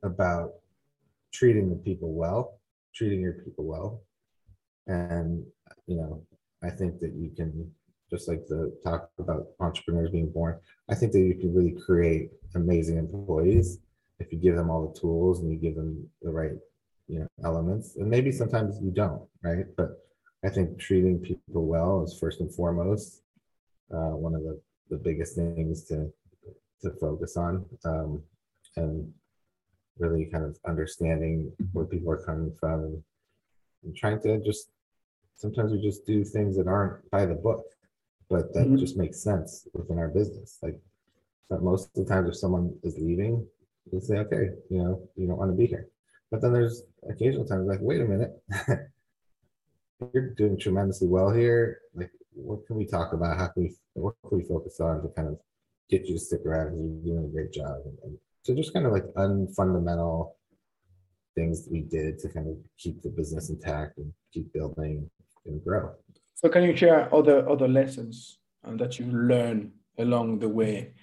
about 0.03 0.53
treating 1.33 1.71
the 1.71 1.77
people 1.77 2.13
well 2.13 2.59
treating 2.95 3.21
your 3.21 3.33
people 3.33 3.65
well 3.65 4.03
and 4.87 5.43
you 5.87 5.97
know 5.97 6.23
i 6.63 6.69
think 6.69 6.99
that 7.01 7.13
you 7.15 7.31
can 7.35 7.71
just 8.11 8.29
like 8.29 8.47
the 8.49 8.77
talk 8.85 9.11
about 9.19 9.47
entrepreneurs 9.61 10.11
being 10.11 10.31
born 10.31 10.59
i 10.89 10.95
think 10.95 11.13
that 11.13 11.21
you 11.21 11.35
can 11.35 11.55
really 11.55 11.77
create 11.87 12.31
amazing 12.55 12.97
employees 12.97 13.79
if 14.19 14.33
you 14.33 14.39
give 14.39 14.57
them 14.57 14.71
all 14.71 14.87
the 14.87 15.01
tools 15.01 15.41
and 15.41 15.51
you 15.51 15.57
give 15.57 15.77
them 15.77 16.09
the 16.23 16.31
right 16.31 16.53
you 17.11 17.19
know 17.19 17.27
elements. 17.45 17.97
And 17.97 18.09
maybe 18.09 18.31
sometimes 18.31 18.79
you 18.81 18.91
don't 18.91 19.23
right? 19.43 19.67
But 19.77 19.99
I 20.45 20.49
think 20.49 20.79
treating 20.79 21.19
people 21.19 21.67
well 21.67 22.03
is 22.05 22.17
first 22.19 22.41
and 22.41 22.55
foremost 22.55 23.23
uh, 23.93 24.15
one 24.25 24.35
of 24.35 24.43
the, 24.43 24.61
the 24.89 24.97
biggest 24.97 25.35
things 25.35 25.85
to 25.85 26.13
to 26.83 26.91
focus 26.93 27.37
on, 27.37 27.67
um, 27.85 28.23
and 28.77 29.13
really 29.99 30.25
kind 30.25 30.45
of 30.45 30.57
understanding 30.67 31.53
where 31.73 31.85
people 31.85 32.11
are 32.11 32.25
coming 32.25 32.55
from, 32.59 32.81
and, 32.85 33.03
and, 33.85 33.95
trying 33.95 34.19
to 34.23 34.41
just 34.43 34.71
sometimes 35.37 35.73
we 35.73 35.83
just 35.83 36.07
do 36.07 36.25
things 36.25 36.57
that 36.57 36.67
aren't 36.67 37.11
by 37.11 37.27
the 37.27 37.35
book, 37.35 37.65
but 38.31 38.55
that 38.55 38.67
mm-hmm. 38.67 38.77
just 38.77 38.97
makes 38.97 39.23
sense 39.23 39.67
within 39.75 39.99
our 39.99 40.09
business. 40.09 40.59
Like 40.63 40.81
most 41.51 41.89
of 41.97 42.07
the 42.07 42.13
times, 42.13 42.29
if 42.29 42.37
someone 42.37 42.75
is 42.85 42.97
leaving, 42.99 43.47
they 43.93 44.01
say, 44.01 44.19
"Okay, 44.19 44.51
you 44.71 44.83
know, 44.83 45.09
you 45.17 45.27
don't 45.27 45.39
want 45.39 45.51
to 45.51 45.57
be 45.57 45.67
here," 45.67 45.89
but 46.31 46.41
then 46.41 46.53
there's 46.53 46.83
occasional 47.09 47.45
times 47.45 47.67
like, 47.67 47.81
"Wait 47.83 48.01
a 48.01 48.05
minute." 48.05 48.43
you're 50.15 50.31
doing 50.35 50.59
tremendously 50.59 51.09
well 51.09 51.31
here. 51.31 51.81
Like, 51.95 52.11
what 52.33 52.67
can 52.67 52.77
we 52.77 52.87
talk 52.87 53.13
about? 53.13 53.37
How 53.37 53.49
can 53.49 53.65
we, 53.65 53.75
what 53.95 54.15
can 54.29 54.39
we 54.39 54.45
focus 54.45 54.81
on 54.81 55.03
to 55.03 55.09
kind 55.09 55.29
of 55.29 55.39
get 55.89 56.07
you 56.07 56.15
to 56.15 56.21
stick 56.21 56.41
around 56.47 56.71
because 56.71 56.81
you're 56.81 57.15
doing 57.15 57.25
a 57.25 57.33
great 57.33 57.53
job? 57.53 57.77
And, 57.85 57.99
and 58.05 58.19
so 58.43 58.55
just 58.55 58.73
kind 58.73 58.87
of 58.87 58.93
like 58.93 59.05
unfundamental 59.17 60.33
things 61.35 61.69
we 61.71 61.83
did 61.83 62.19
to 62.21 62.29
kind 62.29 62.49
of 62.49 62.57
keep 62.79 63.03
the 63.03 63.11
business 63.11 63.51
intact 63.51 63.99
and 63.99 64.13
keep 64.33 64.53
building 64.53 65.09
and 65.47 65.63
grow. 65.63 65.93
So 66.41 66.49
can 66.49 66.63
you 66.63 66.75
share 66.75 67.15
other 67.15 67.47
other 67.49 67.69
lessons 67.69 68.39
um, 68.65 68.79
that 68.79 68.99
you 68.99 69.05
learn 69.07 69.73
along 69.99 70.39
the 70.39 70.49
way 70.49 70.95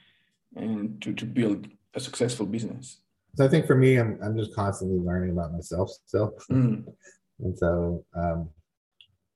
and 0.55 0.99
to, 1.03 1.13
to 1.13 1.25
build 1.25 1.67
a 1.93 1.99
successful 1.99 2.47
business? 2.47 3.01
So 3.35 3.45
I 3.45 3.47
think 3.47 3.67
for 3.67 3.75
me, 3.75 3.97
I'm, 3.97 4.17
I'm 4.23 4.35
just 4.35 4.55
constantly 4.55 4.97
learning 4.97 5.31
about 5.31 5.53
myself 5.53 5.91
still. 6.07 6.33
Mm. 6.49 6.85
and 7.39 7.55
so 7.55 8.03
um, 8.15 8.49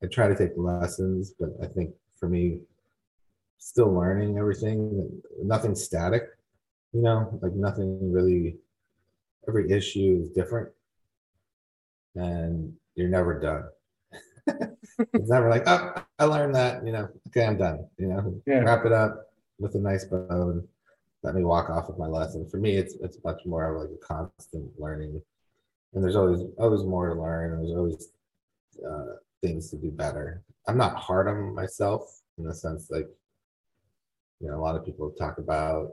I 0.03 0.07
try 0.07 0.27
to 0.27 0.35
take 0.35 0.53
lessons, 0.55 1.35
but 1.39 1.49
I 1.61 1.67
think 1.67 1.91
for 2.19 2.27
me, 2.27 2.61
still 3.59 3.93
learning 3.93 4.39
everything, 4.39 5.21
nothing 5.43 5.75
static, 5.75 6.23
you 6.93 7.03
know, 7.03 7.37
like 7.43 7.53
nothing 7.53 8.11
really, 8.11 8.57
every 9.47 9.69
issue 9.69 10.19
is 10.23 10.29
different 10.29 10.69
and 12.15 12.73
you're 12.95 13.07
never 13.07 13.39
done. 13.39 13.65
It's 14.47 15.29
never 15.29 15.49
like, 15.49 15.63
oh, 15.67 15.93
I 16.19 16.25
learned 16.25 16.55
that, 16.55 16.85
you 16.85 16.91
know, 16.91 17.09
okay, 17.27 17.45
I'm 17.45 17.57
done, 17.57 17.87
you 17.97 18.07
know, 18.07 18.41
yeah. 18.45 18.59
wrap 18.59 18.85
it 18.85 18.91
up 18.91 19.31
with 19.59 19.75
a 19.75 19.79
nice 19.79 20.05
bow 20.05 20.49
and 20.49 20.67
let 21.23 21.35
me 21.35 21.43
walk 21.43 21.69
off 21.69 21.87
with 21.87 21.97
my 21.97 22.07
lesson. 22.07 22.47
For 22.49 22.57
me, 22.57 22.75
it's 22.75 22.95
it's 22.95 23.17
much 23.23 23.41
more 23.45 23.75
of 23.75 23.81
like 23.81 23.91
a 23.91 24.05
constant 24.05 24.71
learning, 24.79 25.21
and 25.93 26.03
there's 26.03 26.15
always 26.15 26.41
always 26.57 26.83
more 26.83 27.13
to 27.13 27.21
learn. 27.21 27.57
There's 27.59 27.77
always 27.77 28.09
uh, 28.87 29.17
things 29.41 29.69
to 29.69 29.77
do 29.77 29.91
better. 29.91 30.41
I'm 30.67 30.77
not 30.77 30.95
hard 30.95 31.27
on 31.27 31.53
myself 31.53 32.21
in 32.37 32.45
the 32.45 32.53
sense 32.53 32.89
like, 32.89 33.07
you 34.39 34.47
know, 34.47 34.55
a 34.55 34.61
lot 34.61 34.75
of 34.75 34.85
people 34.85 35.11
talk 35.11 35.37
about 35.37 35.91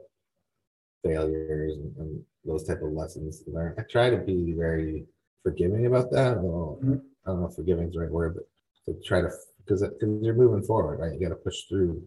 failures 1.05 1.77
and, 1.77 1.97
and 1.97 2.23
those 2.45 2.65
type 2.65 2.83
of 2.83 2.93
lessons 2.93 3.41
to 3.43 3.51
learn. 3.51 3.75
I 3.79 3.83
try 3.83 4.11
to 4.11 4.19
be 4.19 4.53
very 4.53 5.05
forgiving 5.43 5.87
about 5.87 6.11
that. 6.13 6.39
Well, 6.39 6.79
mm-hmm. 6.83 6.97
I 7.29 7.33
don't 7.33 7.41
know 7.43 7.49
if 7.49 7.55
forgiving 7.55 7.89
is 7.89 7.93
the 7.93 8.01
right 8.01 8.11
word, 8.11 8.37
but 8.37 8.47
to 8.87 8.99
try 9.07 9.21
to 9.21 9.31
because 9.59 9.83
because 9.83 10.23
you're 10.23 10.35
moving 10.35 10.63
forward, 10.63 11.01
right? 11.01 11.13
You 11.13 11.21
got 11.21 11.35
to 11.35 11.43
push 11.43 11.65
through 11.69 12.03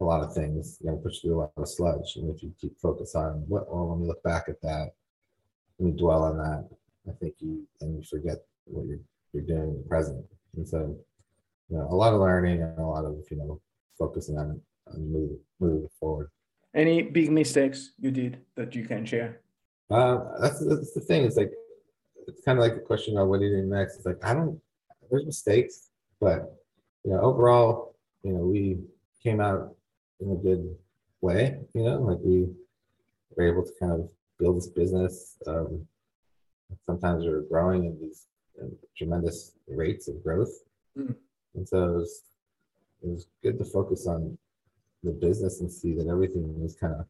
a 0.00 0.04
lot 0.04 0.22
of 0.22 0.32
things. 0.32 0.78
You 0.80 0.90
got 0.90 0.96
to 0.96 1.02
push 1.02 1.18
through 1.18 1.34
a 1.34 1.40
lot 1.40 1.52
of 1.56 1.68
sludge, 1.68 2.14
and 2.16 2.32
if 2.32 2.40
you 2.40 2.52
keep 2.60 2.78
focus 2.80 3.16
on 3.16 3.44
what, 3.48 3.68
well, 3.68 3.88
when 3.88 4.02
you 4.02 4.06
look 4.06 4.22
back 4.22 4.44
at 4.48 4.62
that, 4.62 4.92
when 5.76 5.90
you 5.90 5.98
dwell 5.98 6.22
on 6.22 6.38
that, 6.38 6.68
I 7.08 7.12
think 7.18 7.34
you 7.40 7.66
and 7.80 7.96
you 7.96 8.04
forget 8.04 8.38
what 8.66 8.86
you're 8.86 9.00
you're 9.32 9.42
doing 9.42 9.70
in 9.70 9.76
the 9.78 9.88
present. 9.88 10.24
And 10.56 10.68
so, 10.68 10.96
you 11.68 11.76
know, 11.76 11.88
a 11.90 11.96
lot 11.96 12.14
of 12.14 12.20
learning 12.20 12.62
and 12.62 12.78
a 12.78 12.86
lot 12.86 13.04
of, 13.04 13.16
you 13.28 13.36
know, 13.36 13.60
focusing 13.98 14.38
on, 14.38 14.60
on 14.86 15.12
moving, 15.12 15.38
moving 15.58 15.88
forward. 15.98 16.30
Any 16.72 17.02
big 17.02 17.32
mistakes 17.32 17.90
you 17.98 18.12
did 18.12 18.38
that 18.54 18.76
you 18.76 18.84
can 18.84 19.04
share? 19.04 19.40
Uh, 19.90 20.18
that's, 20.40 20.64
that's 20.64 20.92
the 20.92 21.00
thing. 21.00 21.24
It's 21.24 21.36
like, 21.36 21.50
it's 22.26 22.42
kind 22.44 22.58
of 22.58 22.64
like 22.64 22.74
the 22.74 22.80
question 22.80 23.16
about 23.16 23.28
what 23.28 23.40
do 23.40 23.46
you 23.46 23.62
do 23.62 23.66
next? 23.66 23.96
It's 23.96 24.06
like, 24.06 24.24
I 24.24 24.34
don't, 24.34 24.60
there's 25.10 25.26
mistakes, 25.26 25.90
but, 26.20 26.54
you 27.04 27.12
know, 27.12 27.20
overall, 27.20 27.94
you 28.22 28.32
know, 28.32 28.44
we 28.44 28.78
came 29.22 29.40
out 29.40 29.74
in 30.20 30.30
a 30.30 30.36
good 30.36 30.74
way, 31.20 31.58
you 31.74 31.84
know, 31.84 31.98
like 32.00 32.18
we 32.22 32.48
were 33.36 33.46
able 33.46 33.64
to 33.64 33.72
kind 33.78 33.92
of 33.92 34.10
build 34.38 34.56
this 34.56 34.68
business. 34.68 35.36
Um, 35.46 35.86
sometimes 36.86 37.24
we 37.24 37.30
are 37.30 37.42
growing 37.42 37.84
in 37.84 37.98
these 38.00 38.26
tremendous 38.96 39.52
rates 39.68 40.08
of 40.08 40.22
growth. 40.22 40.62
Mm. 40.98 41.14
And 41.54 41.68
so 41.68 41.84
it 41.84 41.96
was, 41.96 42.22
it 43.02 43.08
was 43.08 43.26
good 43.42 43.58
to 43.58 43.64
focus 43.64 44.06
on 44.06 44.38
the 45.02 45.12
business 45.12 45.60
and 45.60 45.70
see 45.70 45.94
that 45.94 46.08
everything 46.08 46.62
was 46.62 46.74
kind 46.74 46.94
of 46.94 47.06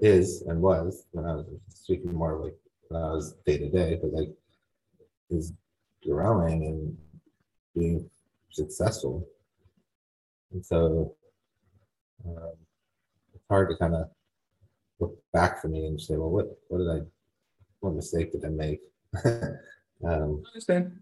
is 0.00 0.42
and 0.42 0.60
was 0.60 1.06
when 1.12 1.24
I 1.24 1.34
was 1.34 1.46
speaking 1.68 2.12
more 2.12 2.38
like 2.38 2.56
when 2.88 3.02
I 3.02 3.12
was 3.12 3.34
day 3.46 3.58
to 3.58 3.68
day, 3.68 3.98
but 4.00 4.12
like 4.12 4.30
is 5.32 5.52
growing 6.06 6.64
and 6.64 6.96
being 7.76 8.08
successful. 8.50 9.26
And 10.52 10.64
so 10.64 11.14
um, 12.26 12.52
it's 13.34 13.44
hard 13.48 13.70
to 13.70 13.76
kind 13.76 13.94
of 13.94 14.10
look 15.00 15.18
back 15.32 15.60
for 15.60 15.68
me 15.68 15.86
and 15.86 16.00
say, 16.00 16.16
well, 16.16 16.30
what, 16.30 16.46
what 16.68 16.78
did 16.78 16.90
I, 16.90 17.00
what 17.80 17.94
mistake 17.94 18.32
did 18.32 18.44
I 18.44 18.48
make? 18.48 18.80
Um, 20.04 20.42
I 20.44 20.48
understand. 20.48 20.98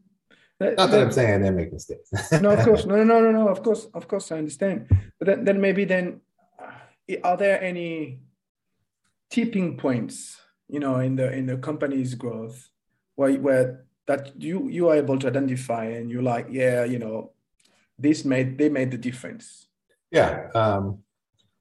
Not 0.61 0.91
that 0.91 1.01
I'm 1.01 1.11
saying 1.11 1.33
I 1.33 1.39
didn't 1.39 1.57
make 1.57 1.73
mistakes. 1.73 2.11
no, 2.33 2.51
of 2.51 2.65
course, 2.65 2.85
no, 2.87 3.03
no, 3.03 3.21
no, 3.21 3.31
no. 3.31 3.49
Of 3.49 3.63
course, 3.63 3.87
of 3.95 4.07
course, 4.07 4.31
I 4.31 4.37
understand. 4.37 4.89
But 5.19 5.27
then, 5.27 5.45
then 5.45 5.61
maybe 5.61 5.87
then, 5.87 6.21
uh, 6.61 7.17
are 7.25 7.37
there 7.39 7.63
any 7.63 8.21
tipping 9.31 9.79
points, 9.79 10.39
you 10.69 10.79
know, 10.79 10.97
in 10.97 11.17
the 11.17 11.33
in 11.33 11.47
the 11.47 11.57
company's 11.57 12.15
growth, 12.15 12.69
where 13.15 13.33
where 13.39 13.87
that 14.11 14.33
you 14.43 14.69
you 14.69 14.89
are 14.89 14.97
able 14.97 15.17
to 15.23 15.29
identify 15.29 15.85
and 15.97 16.11
you're 16.11 16.29
like 16.35 16.47
yeah 16.51 16.83
you 16.93 16.99
know 16.99 17.31
this 17.97 18.25
made 18.25 18.59
they 18.59 18.69
made 18.69 18.91
the 18.91 19.03
difference. 19.09 19.69
Yeah 20.11 20.33
um 20.63 20.85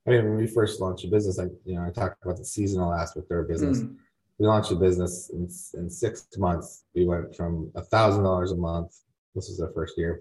i 0.05 0.09
mean 0.11 0.23
when 0.27 0.37
we 0.43 0.47
first 0.47 0.81
launched 0.81 1.05
a 1.05 1.09
business 1.15 1.37
like 1.41 1.53
you 1.67 1.75
know 1.75 1.83
i 1.87 1.91
talked 1.91 2.17
about 2.25 2.37
the 2.41 2.49
seasonal 2.55 2.91
aspect 3.01 3.25
of 3.29 3.35
our 3.37 3.47
business. 3.53 3.77
Mm. 3.81 3.95
we 4.39 4.47
launched 4.53 4.71
a 4.71 4.79
business 4.87 5.13
in, 5.35 5.43
in 5.79 5.85
six 6.03 6.13
months. 6.45 6.67
We 6.95 7.05
went 7.11 7.35
from 7.39 7.51
a 7.81 7.83
thousand 7.93 8.23
dollars 8.29 8.51
a 8.51 8.59
month 8.71 8.91
this 9.35 9.47
was 9.49 9.61
our 9.63 9.71
first 9.77 9.93
year 10.01 10.13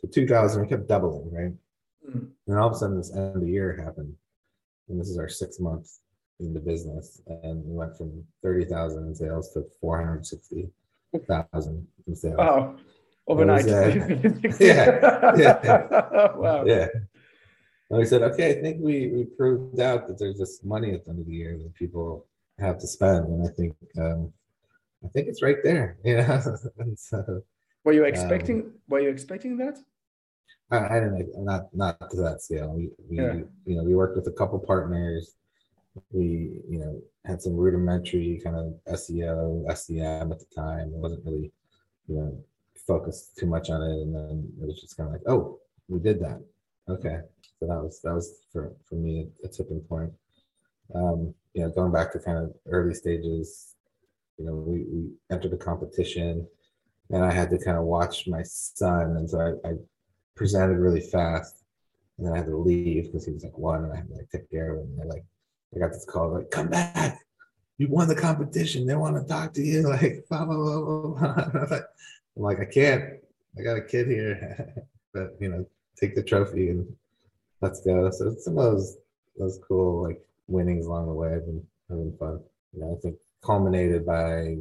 to 0.00 0.06
2000 0.06 0.62
we 0.62 0.68
kept 0.68 0.86
doubling 0.92 1.28
right? 1.38 1.54
Mm. 2.08 2.28
and 2.46 2.58
all 2.58 2.68
of 2.70 2.74
a 2.74 2.78
sudden 2.80 2.98
this 2.98 3.14
end 3.16 3.36
of 3.36 3.42
the 3.44 3.52
year 3.56 3.68
happened 3.86 4.12
and 4.88 5.00
this 5.00 5.08
is 5.12 5.18
our 5.22 5.30
sixth 5.40 5.60
month 5.68 5.86
in 6.40 6.52
the 6.52 6.64
business 6.72 7.22
and 7.44 7.56
we 7.68 7.72
went 7.82 7.96
from 7.96 8.10
30000 8.42 9.06
in 9.06 9.14
sales 9.14 9.46
to 9.54 9.64
460 9.80 10.68
6,000 11.12 11.86
himself. 12.06 12.36
Oh, 12.38 12.76
overnight. 13.26 13.64
Was, 13.64 13.72
uh, 13.72 14.30
yeah. 14.60 15.36
Yeah. 15.36 16.36
wow. 16.36 16.64
Yeah. 16.66 16.88
And 17.90 17.98
we 18.00 18.06
said, 18.06 18.22
okay, 18.22 18.58
I 18.58 18.62
think 18.62 18.78
we, 18.80 19.08
we 19.08 19.24
proved 19.24 19.78
out 19.78 20.08
that 20.08 20.18
there's 20.18 20.38
this 20.38 20.64
money 20.64 20.94
at 20.94 21.04
the 21.04 21.10
end 21.10 21.20
of 21.20 21.26
the 21.26 21.32
year 21.32 21.58
that 21.58 21.74
people 21.74 22.26
have 22.58 22.78
to 22.78 22.86
spend. 22.86 23.26
And 23.26 23.46
I 23.46 23.50
think 23.52 23.76
um, 23.98 24.32
I 25.04 25.08
think 25.08 25.28
it's 25.28 25.42
right 25.42 25.58
there. 25.62 25.98
Yeah. 26.02 26.40
so, 26.96 27.42
were 27.84 27.92
you 27.92 28.04
um, 28.04 28.08
expecting 28.08 28.60
um, 28.62 28.72
were 28.88 29.00
you 29.00 29.10
expecting 29.10 29.58
that? 29.58 29.78
I, 30.70 30.96
I 30.96 31.00
didn't 31.00 31.44
not 31.44 31.74
not 31.74 32.10
to 32.12 32.16
that 32.22 32.40
scale. 32.40 32.72
We, 32.72 32.88
we 33.10 33.16
yeah. 33.18 33.34
you 33.66 33.76
know, 33.76 33.82
we 33.82 33.94
worked 33.94 34.16
with 34.16 34.26
a 34.26 34.32
couple 34.32 34.58
partners 34.58 35.34
we 36.10 36.62
you 36.68 36.78
know 36.78 37.00
had 37.24 37.42
some 37.42 37.56
rudimentary 37.56 38.40
kind 38.42 38.56
of 38.56 38.94
SEO, 38.94 39.64
SEM 39.76 40.32
at 40.32 40.38
the 40.38 40.46
time. 40.54 40.88
It 40.88 41.00
wasn't 41.04 41.24
really 41.24 41.52
you 42.08 42.16
know 42.16 42.44
focused 42.86 43.36
too 43.36 43.46
much 43.46 43.70
on 43.70 43.82
it, 43.82 44.02
and 44.02 44.14
then 44.14 44.52
it 44.60 44.66
was 44.66 44.80
just 44.80 44.96
kind 44.96 45.08
of 45.08 45.12
like, 45.12 45.22
oh, 45.26 45.58
we 45.88 45.98
did 45.98 46.20
that. 46.20 46.40
Okay, 46.88 47.18
so 47.58 47.66
that 47.66 47.82
was 47.82 48.00
that 48.02 48.14
was 48.14 48.40
for 48.52 48.72
for 48.88 48.94
me 48.96 49.28
a, 49.42 49.46
a 49.46 49.50
tipping 49.50 49.80
point. 49.80 50.12
Um, 50.94 51.34
you 51.54 51.62
know, 51.62 51.70
going 51.70 51.92
back 51.92 52.12
to 52.12 52.18
kind 52.18 52.38
of 52.38 52.54
early 52.66 52.94
stages, 52.94 53.74
you 54.38 54.46
know, 54.46 54.54
we, 54.54 54.84
we 54.90 55.10
entered 55.30 55.52
a 55.52 55.56
competition 55.56 56.46
and 57.10 57.24
I 57.24 57.32
had 57.32 57.50
to 57.50 57.58
kind 57.58 57.76
of 57.76 57.84
watch 57.84 58.26
my 58.26 58.42
son. 58.42 59.16
And 59.16 59.28
so 59.28 59.58
I, 59.64 59.68
I 59.68 59.72
presented 60.34 60.78
really 60.78 61.00
fast 61.00 61.62
and 62.16 62.26
then 62.26 62.34
I 62.34 62.38
had 62.38 62.46
to 62.46 62.56
leave 62.56 63.04
because 63.04 63.26
he 63.26 63.32
was 63.32 63.44
like 63.44 63.56
one 63.58 63.84
and 63.84 63.92
I 63.92 63.96
had 63.96 64.08
to 64.08 64.14
like 64.14 64.30
take 64.30 64.50
care 64.50 64.74
of 64.74 64.80
him. 64.80 64.86
And 64.90 64.98
they're 64.98 65.06
like, 65.06 65.24
I 65.74 65.78
got 65.78 65.92
this 65.92 66.04
call 66.04 66.34
like, 66.34 66.50
come 66.50 66.68
back. 66.68 67.20
You 67.78 67.88
won 67.88 68.08
the 68.08 68.14
competition. 68.14 68.86
They 68.86 68.94
want 68.94 69.16
to 69.16 69.26
talk 69.26 69.52
to 69.54 69.62
you. 69.62 69.82
Like, 69.88 70.24
blah, 70.28 70.44
blah, 70.44 70.56
blah, 70.56 71.66
blah. 71.66 71.76
I'm 72.36 72.42
like, 72.42 72.60
I 72.60 72.64
can't. 72.64 73.04
I 73.58 73.62
got 73.62 73.76
a 73.76 73.82
kid 73.82 74.06
here. 74.08 74.86
but, 75.14 75.36
you 75.40 75.48
know, 75.48 75.66
take 75.98 76.14
the 76.14 76.22
trophy 76.22 76.70
and 76.70 76.86
let's 77.60 77.80
go. 77.80 78.10
So 78.10 78.34
some 78.38 78.58
of 78.58 78.64
those, 78.64 78.96
those 79.38 79.58
cool, 79.66 80.02
like, 80.02 80.20
winnings 80.46 80.86
along 80.86 81.06
the 81.06 81.12
way 81.12 81.32
have 81.32 81.46
been, 81.46 81.66
have 81.88 81.98
been 81.98 82.16
fun. 82.18 82.40
You 82.72 82.80
know, 82.80 82.96
I 82.96 83.00
think 83.00 83.16
culminated 83.44 84.06
by 84.06 84.58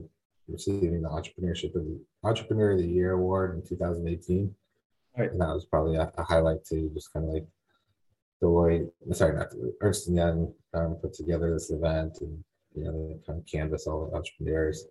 receiving 0.48 1.02
the 1.02 1.10
entrepreneurship 1.10 1.76
of 1.76 1.86
the 1.86 2.00
entrepreneur 2.24 2.72
of 2.72 2.80
the 2.80 2.88
year 2.88 3.12
award 3.12 3.56
in 3.56 3.68
2018. 3.68 4.54
Right. 5.18 5.32
And 5.32 5.42
that 5.42 5.54
was 5.54 5.66
probably 5.66 5.98
a, 5.98 6.12
a 6.18 6.24
highlight 6.24 6.66
too, 6.66 6.90
just 6.94 7.12
kind 7.14 7.28
of 7.28 7.34
like 7.34 7.48
Deloitte, 8.42 8.90
sorry, 9.14 9.36
not 9.36 9.52
Deloitte, 9.52 9.74
Ernst 9.82 10.08
and 10.08 10.18
Young 10.18 10.54
um, 10.74 10.96
put 11.02 11.14
together 11.14 11.54
this 11.54 11.70
event 11.72 12.18
and 12.22 12.44
you 12.76 12.84
know 12.84 13.20
kind 13.26 13.40
of 13.40 13.46
canvas 13.46 13.88
all 13.88 14.08
the 14.08 14.16
entrepreneurs. 14.16 14.86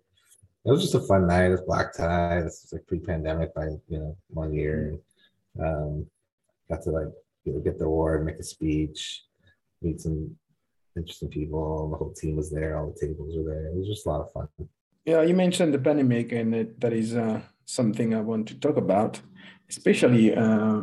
It 0.63 0.69
was 0.69 0.81
just 0.81 0.95
a 0.95 1.01
fun 1.01 1.27
night. 1.27 1.47
It 1.47 1.51
was 1.51 1.61
black 1.61 1.93
tie. 1.93 2.41
This 2.41 2.61
was 2.63 2.73
like 2.73 2.87
pre-pandemic 2.87 3.53
by 3.53 3.65
you 3.87 3.99
know 3.99 4.17
one 4.29 4.53
year. 4.53 4.95
Um, 5.59 6.05
got 6.69 6.83
to 6.83 6.91
like 6.91 7.07
you 7.43 7.53
know, 7.53 7.59
get 7.59 7.79
the 7.79 7.85
award, 7.85 8.25
make 8.25 8.37
a 8.37 8.43
speech, 8.43 9.23
meet 9.81 9.99
some 10.01 10.35
interesting 10.95 11.29
people. 11.29 11.89
The 11.89 11.97
whole 11.97 12.13
team 12.13 12.35
was 12.35 12.51
there. 12.51 12.77
All 12.77 12.93
the 12.93 13.07
tables 13.07 13.35
were 13.35 13.43
there. 13.43 13.67
It 13.67 13.75
was 13.75 13.87
just 13.87 14.05
a 14.05 14.09
lot 14.09 14.21
of 14.21 14.31
fun. 14.31 14.47
Yeah, 15.05 15.23
you 15.23 15.33
mentioned 15.33 15.73
the 15.73 15.79
pandemic, 15.79 16.31
and 16.31 16.53
it, 16.53 16.79
that 16.79 16.93
is 16.93 17.15
uh, 17.15 17.41
something 17.65 18.13
I 18.13 18.21
want 18.21 18.47
to 18.49 18.55
talk 18.55 18.77
about. 18.77 19.19
Especially, 19.69 20.35
uh, 20.35 20.81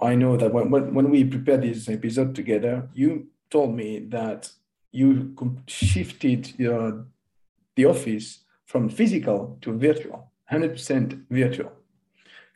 I 0.00 0.14
know 0.14 0.36
that 0.36 0.52
when, 0.52 0.70
when, 0.70 0.94
when 0.94 1.10
we 1.10 1.24
prepared 1.24 1.62
this 1.62 1.88
episode 1.88 2.34
together, 2.34 2.88
you 2.94 3.28
told 3.50 3.74
me 3.74 4.00
that 4.08 4.50
you 4.90 5.34
shifted 5.66 6.58
your, 6.58 7.06
the 7.76 7.86
office 7.86 8.40
from 8.66 8.88
physical 8.88 9.58
to 9.62 9.76
virtual, 9.76 10.30
100% 10.50 11.24
virtual. 11.30 11.72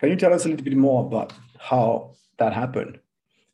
Can 0.01 0.11
you 0.11 0.17
tell 0.17 0.33
us 0.33 0.45
a 0.45 0.49
little 0.49 0.65
bit 0.65 0.77
more 0.77 1.07
about 1.07 1.33
how 1.59 2.15
that 2.39 2.53
happened 2.53 2.99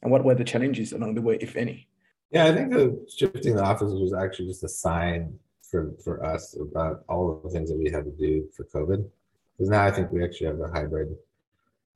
and 0.02 0.12
what 0.12 0.24
were 0.24 0.34
the 0.34 0.44
challenges 0.44 0.92
along 0.92 1.14
the 1.14 1.22
way, 1.22 1.38
if 1.40 1.56
any? 1.56 1.88
Yeah, 2.30 2.46
I 2.46 2.52
think 2.52 2.72
the 2.72 3.06
shifting 3.16 3.56
the 3.56 3.62
office 3.62 3.92
was 3.92 4.12
actually 4.12 4.48
just 4.48 4.64
a 4.64 4.68
sign 4.68 5.38
for 5.70 5.94
for 6.02 6.24
us 6.24 6.56
about 6.60 7.04
all 7.08 7.30
of 7.30 7.42
the 7.42 7.50
things 7.50 7.70
that 7.70 7.78
we 7.78 7.90
had 7.90 8.04
to 8.04 8.10
do 8.10 8.48
for 8.56 8.64
COVID. 8.64 9.08
Because 9.56 9.70
now 9.70 9.84
I 9.84 9.90
think 9.90 10.10
we 10.10 10.24
actually 10.24 10.48
have 10.48 10.60
a 10.60 10.68
hybrid 10.68 11.14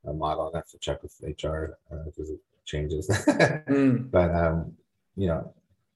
uh, 0.06 0.12
model. 0.12 0.50
I 0.52 0.58
have 0.58 0.68
to 0.68 0.78
check 0.78 1.02
with 1.02 1.14
HR 1.22 1.78
because 2.06 2.30
uh, 2.30 2.34
it 2.34 2.40
changes. 2.64 3.08
mm. 3.08 4.10
But 4.10 4.34
um, 4.34 4.72
you 5.16 5.28
know, 5.28 5.52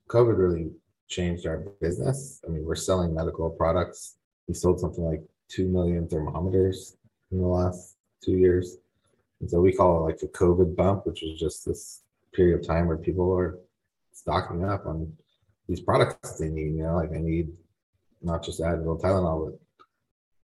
COVID 0.08 0.38
really 0.38 0.70
changed 1.08 1.46
our 1.46 1.58
business. 1.80 2.40
I 2.46 2.50
mean, 2.50 2.64
we're 2.64 2.74
selling 2.74 3.14
medical 3.14 3.50
products. 3.50 4.16
We 4.48 4.54
sold 4.54 4.80
something 4.80 5.04
like 5.04 5.22
two 5.48 5.68
million 5.68 6.08
thermometers 6.08 6.96
in 7.30 7.40
the 7.40 7.46
last 7.46 7.96
two 8.24 8.32
years. 8.32 8.78
And 9.40 9.50
so 9.50 9.60
we 9.60 9.72
call 9.72 9.98
it 9.98 10.10
like 10.10 10.18
the 10.18 10.28
COVID 10.28 10.76
bump, 10.76 11.06
which 11.06 11.22
is 11.22 11.38
just 11.38 11.66
this 11.66 12.02
period 12.32 12.60
of 12.60 12.66
time 12.66 12.86
where 12.86 12.96
people 12.96 13.32
are 13.32 13.58
stocking 14.12 14.64
up 14.64 14.86
on 14.86 15.12
these 15.68 15.80
products 15.80 16.38
they 16.38 16.48
need. 16.48 16.76
You 16.76 16.84
know, 16.84 16.94
like 16.94 17.12
I 17.12 17.18
need 17.18 17.48
not 18.22 18.42
just 18.42 18.60
Advil, 18.60 19.00
Tylenol, 19.00 19.50
but 19.50 19.86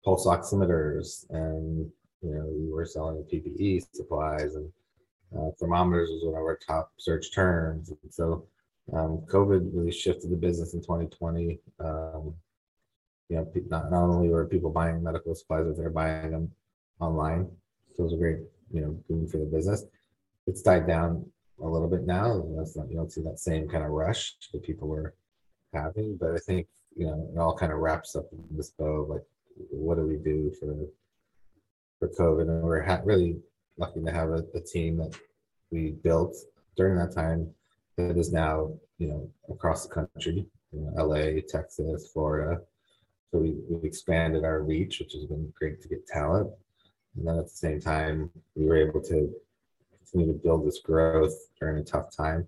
pulse 0.04 0.26
oximeters, 0.26 1.28
and 1.30 1.90
you 2.24 2.34
know, 2.34 2.46
we 2.46 2.72
were 2.72 2.86
selling 2.86 3.22
PPE 3.24 3.86
supplies 3.92 4.54
and 4.54 4.70
uh, 5.36 5.50
thermometers 5.58 6.10
was 6.10 6.24
one 6.24 6.34
of 6.34 6.42
our 6.42 6.56
top 6.56 6.92
search 6.98 7.32
terms. 7.34 7.90
And 7.90 8.12
so, 8.12 8.46
um, 8.92 9.22
COVID 9.26 9.70
really 9.72 9.92
shifted 9.92 10.30
the 10.30 10.36
business 10.36 10.74
in 10.74 10.80
2020. 10.80 11.58
Um, 11.80 12.34
you 13.28 13.36
know, 13.36 13.50
not, 13.68 13.90
not 13.90 14.04
only 14.04 14.28
were 14.28 14.46
people 14.46 14.70
buying 14.70 15.02
medical 15.02 15.34
supplies, 15.34 15.64
but 15.66 15.76
they're 15.76 15.90
buying 15.90 16.30
them 16.30 16.50
online. 17.00 17.48
So 17.94 18.02
it 18.02 18.04
was 18.04 18.12
a 18.12 18.18
great, 18.18 18.38
you 18.72 18.82
know, 18.82 18.98
boom 19.08 19.26
for 19.26 19.38
the 19.38 19.46
business. 19.46 19.84
It's 20.46 20.62
died 20.62 20.86
down 20.86 21.24
a 21.62 21.66
little 21.66 21.88
bit 21.88 22.04
now. 22.04 22.44
That's 22.56 22.76
not, 22.76 22.90
you 22.90 22.96
don't 22.96 23.10
see 23.10 23.22
that 23.22 23.38
same 23.38 23.68
kind 23.68 23.84
of 23.84 23.90
rush 23.90 24.34
that 24.52 24.62
people 24.62 24.88
were 24.88 25.14
having, 25.72 26.16
but 26.16 26.32
I 26.32 26.38
think 26.38 26.66
you 26.96 27.06
know 27.06 27.28
it 27.34 27.38
all 27.38 27.56
kind 27.56 27.72
of 27.72 27.78
wraps 27.78 28.16
up 28.16 28.26
in 28.32 28.56
this 28.56 28.70
bow 28.70 29.02
of 29.02 29.08
like, 29.08 29.24
what 29.70 29.96
do 29.96 30.02
we 30.06 30.16
do 30.16 30.52
for 30.58 30.66
for 31.98 32.08
COVID? 32.08 32.42
And 32.42 32.62
we're 32.62 32.82
ha- 32.82 33.00
really 33.04 33.38
lucky 33.78 34.02
to 34.02 34.10
have 34.10 34.30
a, 34.30 34.44
a 34.54 34.60
team 34.60 34.98
that 34.98 35.16
we 35.70 35.90
built 35.90 36.36
during 36.76 36.96
that 36.96 37.14
time 37.14 37.50
that 37.96 38.16
is 38.16 38.32
now 38.32 38.72
you 38.98 39.08
know 39.08 39.30
across 39.50 39.86
the 39.86 39.94
country, 39.94 40.46
you 40.72 40.80
know, 40.80 41.04
LA, 41.04 41.40
Texas, 41.48 42.10
Florida. 42.12 42.60
So 43.30 43.40
we, 43.40 43.56
we 43.68 43.86
expanded 43.86 44.44
our 44.44 44.62
reach, 44.62 45.00
which 45.00 45.12
has 45.14 45.24
been 45.24 45.52
great 45.58 45.82
to 45.82 45.88
get 45.88 46.06
talent. 46.06 46.50
And 47.16 47.26
then 47.26 47.38
at 47.38 47.44
the 47.44 47.56
same 47.56 47.80
time, 47.80 48.30
we 48.54 48.66
were 48.66 48.76
able 48.76 49.00
to 49.02 49.32
continue 49.98 50.32
to 50.32 50.38
build 50.38 50.66
this 50.66 50.80
growth 50.80 51.34
during 51.58 51.78
a 51.78 51.84
tough 51.84 52.14
time 52.16 52.46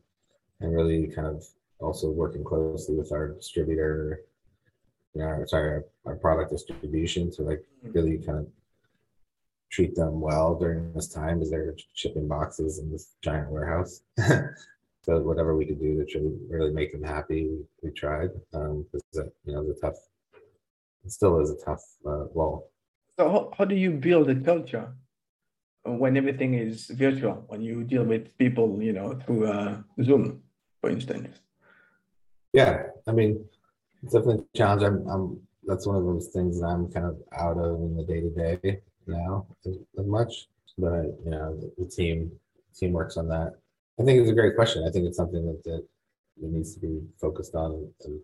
and 0.61 0.72
really 0.72 1.09
kind 1.09 1.26
of 1.26 1.44
also 1.80 2.11
working 2.11 2.44
closely 2.44 2.94
with 2.94 3.12
our 3.12 3.28
distributor, 3.28 4.20
you 5.14 5.22
know, 5.22 5.44
sorry, 5.46 5.70
our, 5.70 5.85
our 6.06 6.16
product 6.16 6.50
distribution 6.50 7.30
to 7.32 7.42
like 7.42 7.64
mm-hmm. 7.85 7.92
really 7.92 8.18
kind 8.18 8.38
of 8.38 8.46
treat 9.70 9.94
them 9.94 10.20
well 10.20 10.55
during 10.55 10.92
this 10.92 11.09
time 11.09 11.42
as 11.42 11.50
they're 11.50 11.74
shipping 11.94 12.29
boxes 12.29 12.79
in 12.79 12.90
this 12.90 13.14
giant 13.22 13.50
warehouse. 13.50 14.02
so 15.02 15.20
whatever 15.20 15.57
we 15.57 15.66
could 15.66 15.81
do 15.81 16.05
to 16.05 16.18
really, 16.18 16.37
really 16.48 16.72
make 16.72 16.92
them 16.92 17.02
happy, 17.02 17.48
we, 17.48 17.59
we 17.83 17.90
tried. 17.90 18.31
Um, 18.55 18.87
because 18.92 19.31
you 19.44 19.52
know, 19.52 19.64
the 19.66 19.74
tough, 19.81 19.96
it 21.05 21.12
still 21.12 21.40
is 21.40 21.50
a 21.50 21.64
tough 21.64 21.83
uh, 22.07 22.26
role. 22.35 22.70
So 23.18 23.31
how, 23.31 23.52
how 23.57 23.64
do 23.64 23.74
you 23.74 23.90
build 23.92 24.29
a 24.31 24.35
culture 24.35 24.92
when 25.85 26.16
everything 26.16 26.55
is 26.55 26.88
virtual, 26.88 27.44
when 27.48 27.62
you 27.62 27.85
deal 27.85 28.05
with 28.05 28.37
people, 28.38 28.83
you 28.83 28.92
know, 28.92 29.18
through 29.24 29.46
uh, 29.46 29.79
Zoom, 30.02 30.42
for 30.81 30.90
instance? 30.90 31.38
Yeah, 32.52 32.83
I 33.07 33.12
mean, 33.12 33.44
it's 34.02 34.12
definitely 34.12 34.44
a 34.55 34.57
challenge. 34.57 34.83
I'm, 34.83 35.09
I'm, 35.09 35.40
that's 35.64 35.87
one 35.87 35.96
of 35.96 36.05
those 36.05 36.29
things 36.29 36.61
that 36.61 36.66
I'm 36.66 36.90
kind 36.92 37.07
of 37.07 37.16
out 37.37 37.59
of 37.59 37.81
in 37.81 37.96
the 37.96 38.05
day 38.05 38.20
to 38.20 38.31
day. 38.31 38.81
Now 39.06 39.46
as, 39.66 39.76
as 39.98 40.06
much, 40.06 40.48
but 40.78 41.04
you 41.24 41.30
know, 41.30 41.56
the, 41.56 41.72
the 41.78 41.88
team 41.88 42.30
team 42.74 42.92
works 42.92 43.16
on 43.16 43.28
that. 43.28 43.54
I 43.98 44.04
think 44.04 44.20
it's 44.20 44.30
a 44.30 44.34
great 44.34 44.54
question. 44.54 44.84
I 44.86 44.90
think 44.90 45.06
it's 45.06 45.16
something 45.16 45.46
that, 45.46 45.64
that, 45.64 45.86
that 46.42 46.52
needs 46.52 46.74
to 46.74 46.80
be 46.80 47.00
focused 47.18 47.54
on 47.54 47.72
and, 47.72 47.88
and 48.04 48.20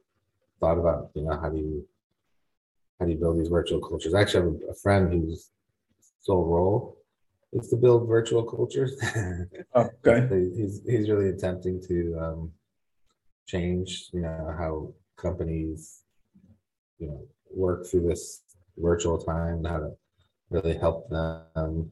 thought 0.60 0.78
about. 0.78 1.10
You 1.14 1.22
know, 1.22 1.40
how 1.40 1.48
do 1.48 1.58
you 1.58 1.86
how 3.00 3.06
do 3.06 3.12
you 3.12 3.18
build 3.18 3.38
these 3.38 3.48
virtual 3.48 3.80
cultures? 3.80 4.14
I 4.14 4.20
actually 4.20 4.44
have 4.44 4.68
a, 4.68 4.72
a 4.72 4.74
friend 4.74 5.12
whose 5.12 5.50
sole 6.20 6.44
role 6.44 6.98
is 7.52 7.68
to 7.68 7.76
build 7.76 8.08
virtual 8.08 8.44
cultures. 8.44 9.00
Oh, 9.74 9.88
okay. 10.06 10.28
he's 10.56 10.82
he's 10.86 11.08
really 11.08 11.30
attempting 11.30 11.80
to 11.88 12.18
um, 12.20 12.52
change, 13.46 14.10
you 14.12 14.20
know, 14.20 14.54
how 14.58 14.92
companies, 15.16 16.02
you 16.98 17.08
know, 17.08 17.20
work 17.54 17.86
through 17.86 18.08
this 18.08 18.42
virtual 18.78 19.18
time 19.18 19.56
and 19.56 19.66
how 19.66 19.78
to 19.78 19.92
really 20.52 20.76
help 20.76 21.08
them 21.08 21.90